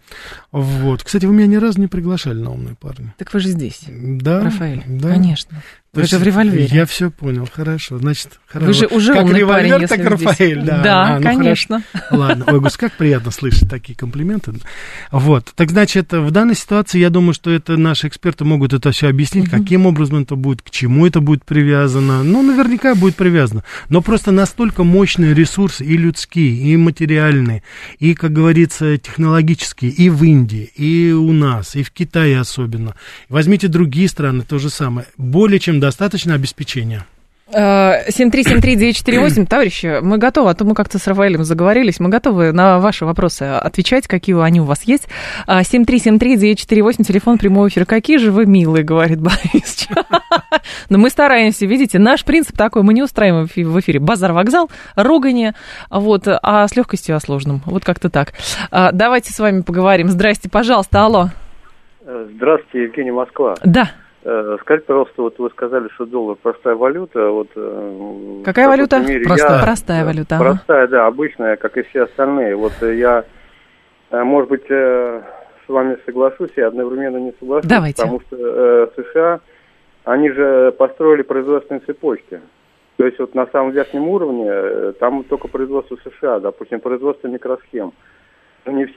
[0.50, 1.02] Вот.
[1.02, 3.12] Кстати, вы меня ни разу не приглашали на умные парни.
[3.18, 3.82] Так вы же здесь.
[3.86, 4.40] Да.
[4.44, 5.10] Рафаэль, да.
[5.10, 5.62] конечно.
[5.94, 6.68] Вы же в револьвере.
[6.70, 7.98] Я все понял, хорошо.
[7.98, 8.66] Значит, хорошо.
[8.66, 10.82] Вы же уже как умный револьвер, парень, так Рафаэль, да.
[10.82, 11.82] Да, а, ну, конечно.
[11.92, 12.16] Хорошо.
[12.16, 14.52] Ладно, ой, Гус, как приятно слышать такие комплименты.
[15.10, 15.52] Вот.
[15.54, 19.48] Так значит, в данной ситуации, я думаю, что это наши эксперты могут это все объяснить,
[19.48, 19.56] угу.
[19.56, 22.22] каким образом это будет, к чему это будет привязано.
[22.22, 23.64] Ну, наверняка будет привязано.
[23.88, 27.62] Но просто настолько мощные ресурсы и людские, и материальные,
[27.98, 32.94] и, как говорится, технологические, и в Индии, и у нас, и в Китае особенно.
[33.30, 35.06] Возьмите другие страны, то же самое.
[35.16, 37.04] Более чем достаточно обеспечения.
[37.50, 43.06] 7373948, товарищи, мы готовы, а то мы как-то с Рафаэлем заговорились, мы готовы на ваши
[43.06, 45.08] вопросы отвечать, какие они у вас есть.
[45.46, 47.86] 7373948, телефон прямого эфира.
[47.86, 49.88] Какие же вы милые, говорит Борис.
[50.90, 55.54] Но мы стараемся, видите, наш принцип такой, мы не устраиваем в эфире базар-вокзал, ругание,
[55.90, 57.62] вот, а с легкостью о сложном.
[57.64, 58.34] Вот как-то так.
[58.70, 60.08] А, давайте с вами поговорим.
[60.08, 61.28] Здрасте, пожалуйста, алло.
[62.04, 63.54] Здравствуйте, Евгений Москва.
[63.64, 63.90] Да.
[64.24, 67.30] Э, скажите, пожалуйста, вот вы сказали, что доллар простая валюта.
[67.30, 68.98] Вот, э, Какая валюта?
[68.98, 69.58] Мере простая.
[69.58, 70.38] Я, простая валюта.
[70.38, 70.90] Простая, ага.
[70.90, 72.56] да, обычная, как и все остальные.
[72.56, 73.24] Вот э, я,
[74.10, 75.22] может быть, с
[75.68, 77.70] вами соглашусь и одновременно не соглашусь.
[77.70, 78.02] Давайте.
[78.02, 79.40] Потому что э, США,
[80.04, 82.40] они же построили производственные цепочки.
[82.96, 87.92] То есть вот на самом верхнем уровне там только производство США, допустим, производство микросхем.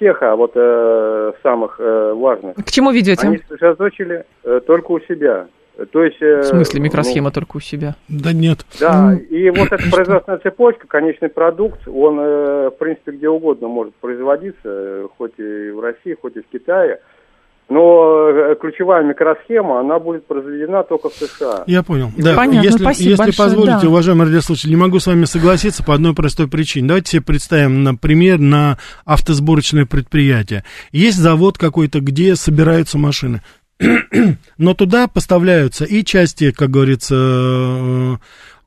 [0.02, 2.56] Всех, а вот э, самых э, важных.
[2.56, 3.28] К чему ведете?
[3.28, 5.48] Они сосредоточили э, только у себя.
[5.92, 7.96] То есть, э, в смысле микросхема ну, только у себя?
[8.10, 8.66] Да нет.
[8.80, 13.94] Да, и вот эта производственная цепочка, конечный продукт, он, э, в принципе, где угодно может
[13.96, 17.00] производиться, хоть и в России, хоть и в Китае.
[17.72, 21.64] Но э, ключевая микросхема, она будет произведена только в США.
[21.68, 22.12] Я понял.
[22.18, 22.36] Да.
[22.36, 23.88] Понятно, если, спасибо если большое, позволите, да.
[23.88, 26.90] уважаемые радиослушатели, не могу с вами согласиться по одной простой причине.
[26.90, 30.66] Давайте себе представим, например, на автосборочное предприятие.
[30.92, 33.42] Есть завод какой-то, где собираются машины.
[34.58, 38.16] Но туда поставляются и части, как говорится, э,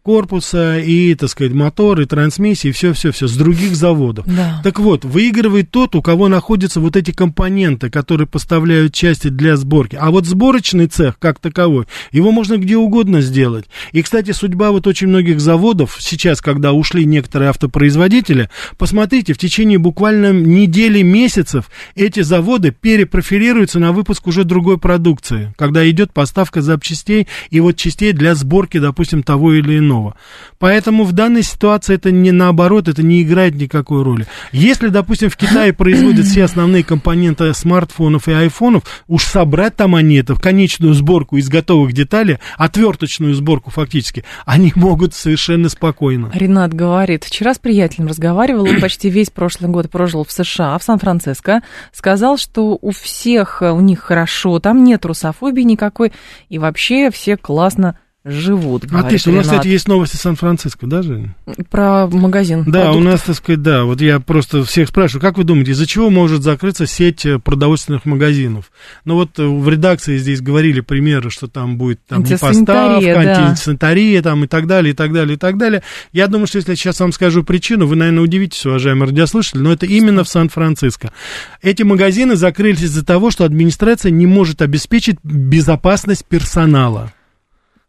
[0.05, 4.27] корпуса, и, так сказать, мотор, и трансмиссии, и все-все-все с других заводов.
[4.27, 4.61] Да.
[4.63, 9.97] Так вот, выигрывает тот, у кого находятся вот эти компоненты, которые поставляют части для сборки.
[9.99, 13.65] А вот сборочный цех, как таковой, его можно где угодно сделать.
[13.93, 19.79] И, кстати, судьба вот очень многих заводов, сейчас, когда ушли некоторые автопроизводители, посмотрите, в течение
[19.79, 27.27] буквально недели, месяцев эти заводы перепрофилируются на выпуск уже другой продукции, когда идет поставка запчастей
[27.49, 30.15] и вот частей для сборки, допустим, того или иного иного.
[30.59, 34.27] Поэтому в данной ситуации это не наоборот, это не играет никакой роли.
[34.53, 40.17] Если, допустим, в Китае производят все основные компоненты смартфонов и айфонов, уж собрать там они
[40.17, 46.31] это в конечную сборку из готовых деталей, отверточную сборку фактически, они могут совершенно спокойно.
[46.35, 50.83] Ренат говорит, вчера с приятелем разговаривал, он почти весь прошлый год прожил в США, в
[50.83, 56.13] Сан-Франциско, сказал, что у всех у них хорошо, там нет русофобии никакой,
[56.49, 58.85] и вообще все классно живут.
[58.91, 59.33] Отлично.
[59.33, 61.37] У нас, кстати, есть новости Сан-Франциско, да, Женя?
[61.71, 62.65] Про магазин.
[62.65, 62.97] Да, продуктов.
[62.97, 63.85] у нас, так сказать, да.
[63.85, 68.07] Вот я просто всех спрашиваю, как вы думаете, из-за чего может закрыться сеть э, продовольственных
[68.07, 68.73] магазинов?
[69.05, 73.49] Ну вот э, в редакции здесь говорили примеры, что там будет там поставка, да.
[73.49, 75.83] антисанитария там и так далее, и так далее, и так далее.
[76.13, 79.73] Я думаю, что если я сейчас вам скажу причину, вы, наверное, удивитесь, уважаемые радиослушатели, но
[79.73, 81.13] это именно в Сан-Франциско.
[81.61, 87.13] Эти магазины закрылись из-за того, что администрация не может обеспечить безопасность персонала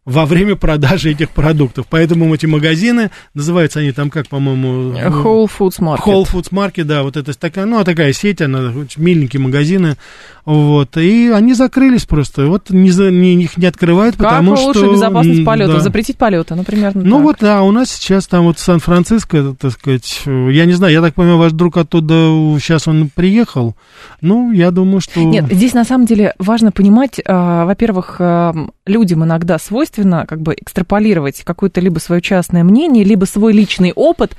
[0.06, 1.88] во время продажи этих продуктов.
[1.90, 4.94] Поэтому эти магазины, называются они там как, по-моему...
[4.94, 6.06] Whole Foods Market.
[6.06, 9.98] Whole Foods Market, да, вот это такая, ну, такая сеть, она, миленькие магазины,
[10.46, 14.74] вот, и они закрылись просто, вот не, не, их не открывают, как потому что...
[14.74, 15.80] Как безопасность полета, да.
[15.80, 16.92] запретить полеты, например.
[16.94, 17.24] Ну, так.
[17.24, 21.16] вот, да, у нас сейчас там вот Сан-Франциско, так сказать, я не знаю, я так
[21.16, 22.14] понимаю, ваш друг оттуда,
[22.60, 23.76] сейчас он приехал,
[24.22, 25.20] ну, я думаю, что...
[25.20, 28.54] Нет, здесь на самом деле важно понимать, а, во-первых, а,
[28.86, 34.38] людям иногда свойственно как бы экстраполировать какое-то либо свое частное мнение, либо свой личный опыт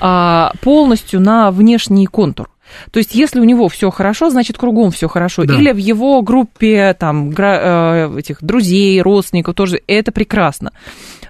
[0.00, 2.48] а, полностью на внешний контур.
[2.90, 5.44] То есть, если у него все хорошо, значит, кругом все хорошо.
[5.44, 5.54] Да.
[5.54, 10.72] Или в его группе там, э, этих друзей, родственников тоже это прекрасно.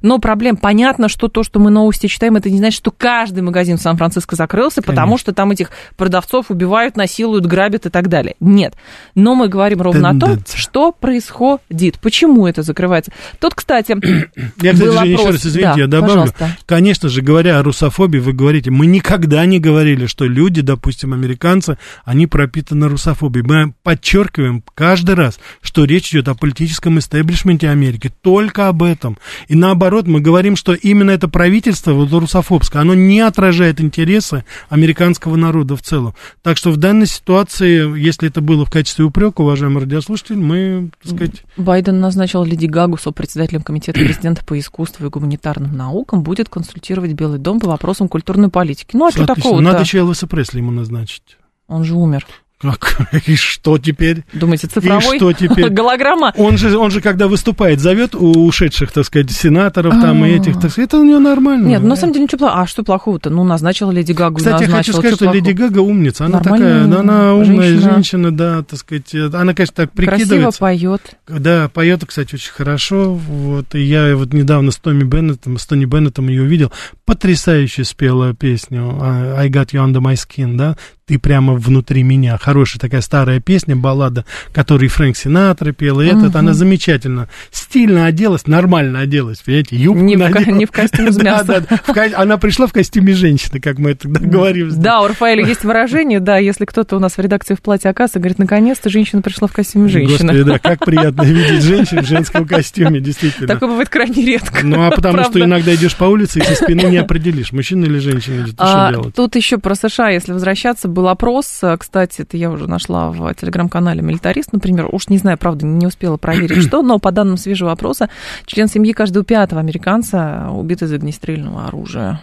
[0.04, 3.78] Но проблем, понятно, что то, что мы новости читаем, это не значит, что каждый магазин
[3.78, 4.92] в Сан-Франциско закрылся, Конечно.
[4.92, 8.36] потому что там этих продавцов убивают, насилуют, грабят и так далее.
[8.38, 8.74] Нет.
[9.14, 10.34] Но мы говорим ровно Тенденция.
[10.34, 13.12] о том, что происходит, почему это закрывается.
[13.40, 13.96] Тут, кстати,
[14.60, 16.08] Я, кстати, был еще раз, извините, да, я добавлю.
[16.08, 16.56] Пожалуйста.
[16.66, 21.78] Конечно же, говоря о русофобии, вы говорите, мы никогда не говорили, что люди, допустим, американцы,
[22.04, 23.46] они пропитаны русофобией.
[23.46, 29.16] Мы подчеркиваем каждый раз, что речь идет о политическом истеблишменте Америки, только об этом.
[29.48, 34.44] И наоборот, наоборот, мы говорим, что именно это правительство, вот русофобское, оно не отражает интересы
[34.68, 36.14] американского народа в целом.
[36.42, 41.12] Так что в данной ситуации, если это было в качестве упрека, уважаемый радиослушатель, мы, так
[41.12, 41.44] сказать...
[41.56, 47.38] Байден назначил Леди Гагу сопредседателем Комитета президента по искусству и гуманитарным наукам, будет консультировать Белый
[47.38, 48.96] дом по вопросам культурной политики.
[48.96, 51.36] Ну, а что такого Надо еще Элвиса Пресли ему назначить.
[51.68, 52.26] Он же умер.
[52.72, 53.14] Как?
[53.28, 54.24] И что теперь?
[54.32, 55.16] Думаете, цифровой?
[55.16, 55.68] И что теперь?
[55.70, 56.32] Голограмма?
[56.36, 60.36] Он же, он же, когда выступает, зовет у ушедших, так сказать, сенаторов там и а.
[60.36, 61.68] этих, так сказать, это у него нормально.
[61.68, 62.62] Нет, на самом деле ничего плохого.
[62.62, 63.30] А что плохого-то?
[63.30, 66.26] Ну, назначила Леди Гагу, Кстати, я хочу сказать, что Леди Гага умница.
[66.26, 68.34] Она такая, она умная женщина.
[68.34, 69.14] да, так сказать.
[69.14, 70.58] Она, конечно, так прикидывается.
[70.58, 71.16] Красиво поет.
[71.28, 73.14] Да, поет, кстати, очень хорошо.
[73.14, 76.72] Вот, и я вот недавно с Томми Беннетом, с Тони Беннетом ее увидел.
[77.06, 80.76] Потрясающе спела песню I Got You Under My Skin, да,
[81.06, 82.38] ты прямо внутри меня.
[82.38, 86.18] Хорошая такая старая песня, баллада, которую Фрэнк Синатра пел, и угу.
[86.18, 90.44] этот, она замечательно, стильно оделась, нормально оделась, понимаете, юбку не надела.
[90.44, 91.44] В, не в костюме из мяса.
[91.44, 92.10] Да, да, да.
[92.16, 94.70] Она пришла в костюме женщины, как мы тогда говорим.
[94.80, 98.20] Да, у Рафаэля есть выражение, да, если кто-то у нас в редакции в платье оказывается,
[98.20, 100.32] говорит, наконец-то женщина пришла в костюме женщины.
[100.32, 103.46] Господи, да, как приятно видеть женщин в женском костюме, действительно.
[103.46, 104.64] Такое бывает крайне редко.
[104.64, 107.98] Ну, а потому что иногда идешь по улице, и со спины не определишь, мужчина или
[107.98, 109.14] женщина, что а, делать.
[109.14, 113.34] Тут еще про США, если возвращаться, был опрос э, кстати, это я уже нашла в
[113.34, 117.72] телеграм-канале «Милитарист», например, уж не знаю, правда, не успела проверить, что, но по данным свежего
[117.72, 118.08] опроса,
[118.46, 122.22] член семьи каждого пятого американца убит из огнестрельного оружия.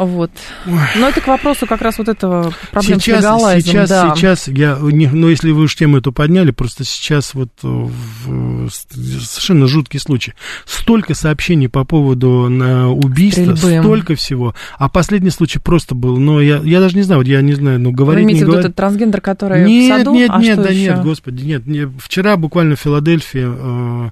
[0.00, 0.30] Вот.
[0.64, 3.70] Но это к вопросу как раз вот этого проблем сейчас, с легалайзом.
[3.70, 4.14] Сейчас, да.
[4.16, 9.66] сейчас, я, не, ну, если вы уж тему эту подняли, просто сейчас вот в, совершенно
[9.66, 10.32] жуткий случай.
[10.64, 13.82] Столько сообщений по поводу на убийства, Стрельбы.
[13.82, 14.54] столько всего.
[14.78, 17.78] А последний случай просто был, но я, я даже не знаю, вот я не знаю,
[17.78, 20.14] ну, говорить, Вы имеете не в виду этот трансгендер, который нет, в саду?
[20.14, 20.80] Нет, а нет, да еще?
[20.80, 21.90] нет, господи, нет, нет.
[21.98, 24.10] Вчера буквально в Филадельфии э,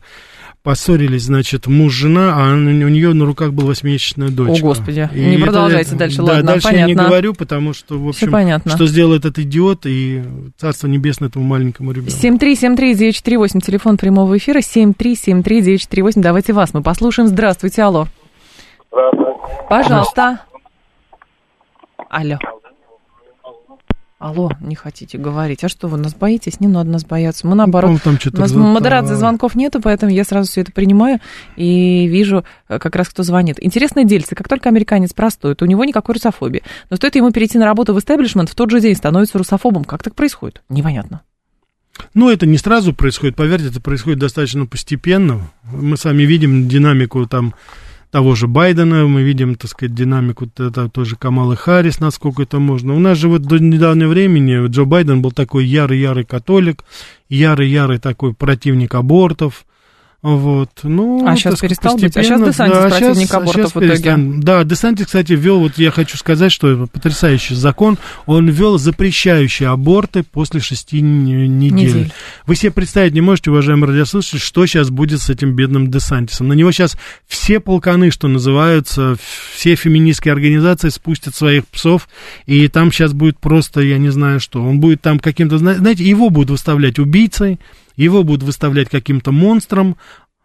[0.62, 4.64] поссорились, значит, муж-жена, а у нее на руках была восьмимесячная дочка.
[4.64, 6.80] О, Господи, и не продолжайте дальше, да, ладно, дальше понятно.
[6.80, 8.70] я не говорю, потому что, в общем, понятно.
[8.70, 10.22] что сделал этот идиот, и
[10.56, 12.12] царство небесное этому маленькому ребенку.
[12.12, 17.28] 7373948, телефон прямого эфира, 7373948, давайте вас мы послушаем.
[17.28, 18.06] Здравствуйте, алло.
[18.90, 19.32] Здравствуйте.
[19.68, 20.40] Пожалуйста.
[22.10, 22.38] Алло.
[24.18, 25.62] Алло, не хотите говорить.
[25.62, 26.58] А что вы нас боитесь?
[26.58, 27.46] Не надо нас бояться.
[27.46, 27.92] Мы наоборот.
[27.92, 31.20] Ну, там у нас модерации звонков нету, поэтому я сразу все это принимаю
[31.54, 33.62] и вижу э, как раз, кто звонит.
[33.62, 34.34] Интересное дельце.
[34.34, 36.64] Как только американец простой, то у него никакой русофобии.
[36.90, 39.84] Но стоит ему перейти на работу в истеблишмент, в тот же день становится русофобом.
[39.84, 40.62] Как так происходит?
[40.68, 41.22] Непонятно.
[42.14, 45.42] Ну, это не сразу происходит, поверьте, это происходит достаточно постепенно.
[45.62, 47.54] Мы сами видим динамику там
[48.10, 52.94] того же Байдена, мы видим, так сказать, динамику той же Камалы Харрис, насколько это можно.
[52.94, 56.84] У нас же вот до недавнего времени Джо Байден был такой ярый-ярый католик,
[57.28, 59.64] ярый-ярый такой противник абортов,
[60.20, 60.70] вот.
[60.82, 62.16] Ну, а сейчас перестал быть?
[62.16, 63.88] А сейчас Десантис да, противник сейчас, абортов сейчас в итоге.
[63.88, 64.40] Перестан...
[64.40, 69.68] Да, Десантис, кстати, ввел, вот я хочу сказать, что это потрясающий закон, он ввел запрещающие
[69.68, 71.72] аборты после шести недель.
[71.72, 72.12] недель.
[72.46, 76.48] Вы себе представить не можете, уважаемые радиослушатели, что сейчас будет с этим бедным Десантисом.
[76.48, 76.98] На него сейчас
[77.28, 79.16] все полканы, что называются,
[79.54, 82.08] все феминистские организации спустят своих псов,
[82.44, 86.28] и там сейчас будет просто, я не знаю что, он будет там каким-то, знаете, его
[86.28, 87.60] будут выставлять убийцей,
[87.98, 89.96] его будут выставлять каким-то монстром,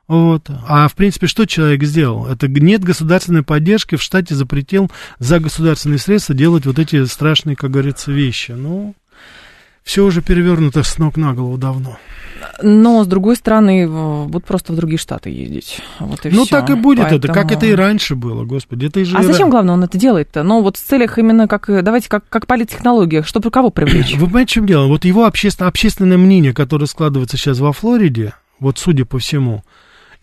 [0.07, 0.49] вот.
[0.67, 2.27] А в принципе, что человек сделал?
[2.27, 7.71] Это нет государственной поддержки, в штате запретил за государственные средства делать вот эти страшные, как
[7.71, 8.51] говорится, вещи.
[8.51, 8.95] Ну,
[9.83, 11.97] все уже перевернуто с ног на голову давно.
[12.61, 13.87] Но, с другой стороны,
[14.27, 15.79] будут просто в другие штаты ездить.
[15.99, 16.59] Вот и ну, все.
[16.59, 17.19] так и будет Поэтому...
[17.19, 18.87] это, как это и раньше было, господи.
[18.87, 20.43] Это и же а зачем, главное, он это делает-то?
[20.43, 24.15] Ну, вот в целях именно, как, давайте, как, как политтехнологиях, чтобы кого привлечь?
[24.17, 24.87] Вы понимаете, в чем дело?
[24.87, 29.63] Вот его общественно, общественное мнение, которое складывается сейчас во Флориде, вот судя по всему,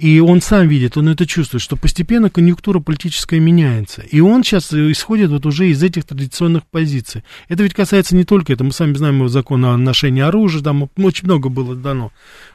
[0.01, 4.01] и он сам видит, он это чувствует, что постепенно конъюнктура политическая меняется.
[4.01, 7.23] И он сейчас исходит вот уже из этих традиционных позиций.
[7.49, 8.69] Это ведь касается не только этого.
[8.69, 12.13] Мы сами знаем его закон о ношении оружия, там очень много было дано.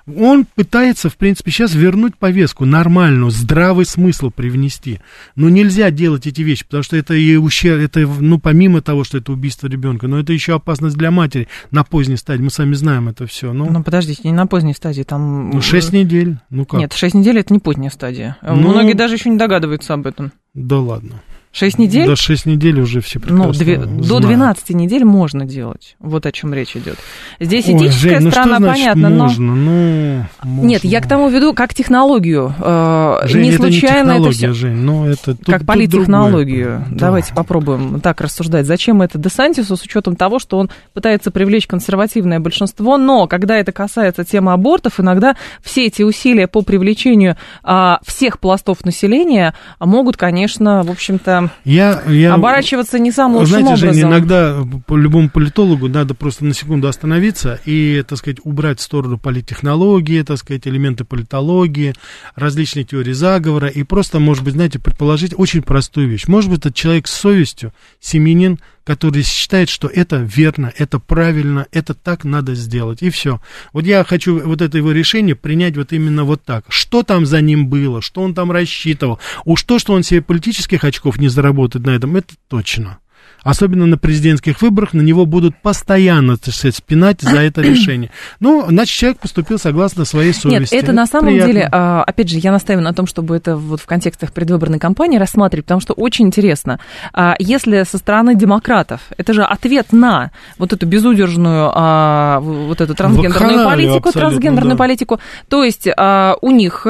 [0.08, 5.00] Он пытается, в принципе, сейчас вернуть повестку нормальную, здравый смысл привнести.
[5.36, 9.20] Но нельзя делать эти вещи, потому что это и ущерб, это, ну, помимо того, что
[9.20, 12.42] это убийство ребенка, но это еще опасность для матери на поздней стадии.
[12.42, 13.54] Мы сами знаем это все.
[13.54, 13.66] Но...
[13.66, 15.52] Ну, подождите, не на поздней стадии, там...
[15.52, 16.80] Ну, 6 недель, ну как?
[16.80, 18.38] Нет, 6 недель это не поздняя стадия.
[18.42, 18.56] Ну...
[18.56, 20.32] Многие даже еще не догадываются об этом.
[20.54, 21.22] Да ладно.
[21.56, 22.06] Шесть недель?
[22.06, 25.96] До шесть недель уже все прекрасно Ну, две, до 12 недель можно делать.
[26.00, 26.98] Вот о чем речь идет.
[27.40, 29.56] Здесь Ой, этическая Жень, сторона, ну значит понятно, можно?
[29.56, 29.56] но...
[29.56, 30.68] Ну, можно.
[30.68, 32.54] Нет, я к тому веду как технологию.
[32.60, 34.52] Э, Жень, не это случайно не это все...
[34.52, 36.84] Жень, но это тут, Как политтехнологию.
[36.90, 37.06] Да.
[37.06, 38.66] Давайте попробуем так рассуждать.
[38.66, 43.72] Зачем это Десантису с учетом того, что он пытается привлечь консервативное большинство, но когда это
[43.72, 50.84] касается темы абортов, иногда все эти усилия по привлечению а, всех пластов населения могут, конечно,
[50.84, 51.45] в общем-то...
[51.64, 52.34] Я, я я...
[52.34, 53.94] Оборачиваться не самым лучшим Знаете, образом.
[53.94, 58.84] Женя, иногда по любому политологу надо просто на секунду остановиться и, так сказать, убрать в
[58.84, 61.94] сторону политтехнологии, так сказать, элементы политологии,
[62.36, 66.28] различные теории заговора, и просто, может быть, знаете, предположить очень простую вещь.
[66.28, 71.94] Может быть, этот человек с совестью, семенин, который считает, что это верно, это правильно, это
[71.94, 73.42] так надо сделать, и все.
[73.74, 76.66] Вот я хочу вот это его решение принять вот именно вот так.
[76.70, 80.84] Что там за ним было, что он там рассчитывал, уж то, что он себе политических
[80.84, 83.00] очков не заработает на этом, это точно
[83.46, 88.10] особенно на президентских выборах, на него будут постоянно, так сказать, спинать за это решение.
[88.40, 90.74] Ну, значит, человек поступил согласно своей совести.
[90.74, 91.54] Нет, это на самом Приятно.
[91.54, 95.20] деле, а, опять же, я настаиваю на том, чтобы это вот в контекстах предвыборной кампании
[95.20, 96.80] рассматривать, потому что очень интересно,
[97.14, 102.96] а, если со стороны демократов, это же ответ на вот эту безудержную, а, вот эту
[102.96, 104.80] трансгендерную политику, трансгендерную да.
[104.84, 106.88] политику, то есть у них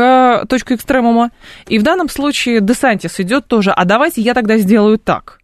[0.47, 1.31] точка экстремума,
[1.67, 5.39] и в данном случае Десантис идет тоже, а давайте я тогда сделаю так.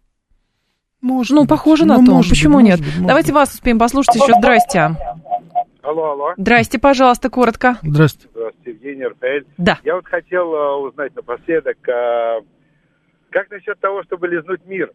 [1.02, 1.50] Может ну, быть.
[1.50, 2.12] похоже на ну, то.
[2.12, 2.78] Может Почему быть, нет?
[2.78, 4.32] Может быть, Давайте вас успеем послушать еще.
[4.38, 4.96] Здрасте.
[5.82, 6.32] Алло, алло.
[6.36, 7.76] Здрасте, пожалуйста, коротко.
[7.82, 8.28] Здравствуйте.
[8.32, 9.48] Здравствуйте, Евгений РТЛ.
[9.58, 9.78] Да.
[9.82, 12.44] Я вот хотел uh, узнать напоследок, uh,
[13.30, 14.92] как насчет того, чтобы лизнуть мир?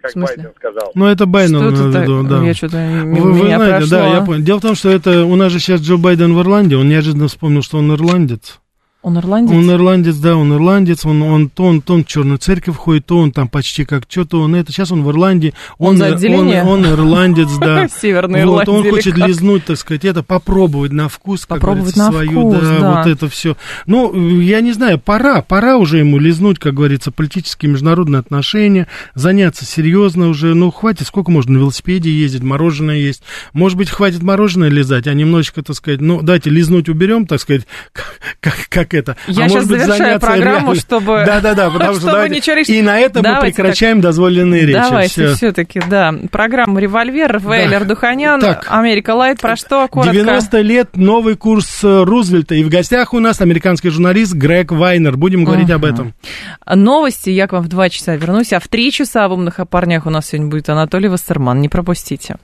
[0.00, 0.90] Как Байден сказал.
[0.94, 2.42] Ну, это Байден, что это, виду, да.
[2.42, 3.96] Я что-то вы, вы знаете, прошло.
[3.96, 4.44] да, я понял.
[4.44, 7.28] Дело в том, что это у нас же сейчас Джо Байден в Ирландии, он неожиданно
[7.28, 8.60] вспомнил, что он ирландец.
[9.00, 9.54] Он ирландец?
[9.54, 13.06] Он ирландец, да, он ирландец, он, он то он, то он в черную церковь ходит,
[13.06, 14.72] то он там почти как что-то он это.
[14.72, 15.54] Сейчас он в Ирландии.
[15.78, 17.86] Он, он, он, он ирландец, да.
[18.00, 22.50] Северный вот, Он хочет лизнуть, так сказать, это, попробовать на вкус, как попробовать на свою,
[22.50, 23.56] вкус, да, да, вот это все.
[23.86, 29.64] Ну, я не знаю, пора, пора уже ему лизнуть, как говорится, политические международные отношения, заняться
[29.64, 30.54] серьезно уже.
[30.54, 33.22] Ну, хватит, сколько можно на велосипеде ездить, мороженое есть.
[33.52, 37.64] Может быть, хватит мороженое лизать, а немножечко, так сказать, ну, дайте лизнуть уберем, так сказать,
[38.40, 39.16] как, как это.
[39.26, 40.74] Я а сейчас может быть, завершаю программу, реально...
[40.74, 41.22] чтобы...
[41.26, 42.62] Да-да-да, потому что давайте...
[42.62, 44.78] И на этом мы прекращаем дозволенные речи.
[44.78, 46.14] Давайте все-таки, да.
[46.30, 50.12] Программа «Револьвер», Вейлер Духанян, Америка Лайт, про что коротко?
[50.12, 52.54] 90 лет, новый курс э, Рузвельта.
[52.54, 55.16] И в гостях у нас американский журналист Грег Вайнер.
[55.16, 56.14] Будем говорить об этом.
[56.66, 60.06] Новости я к вам в 2 часа вернусь, а в 3 часа в «Умных парнях»
[60.06, 61.60] у нас сегодня будет Анатолий Вассерман.
[61.60, 62.36] Не пропустите.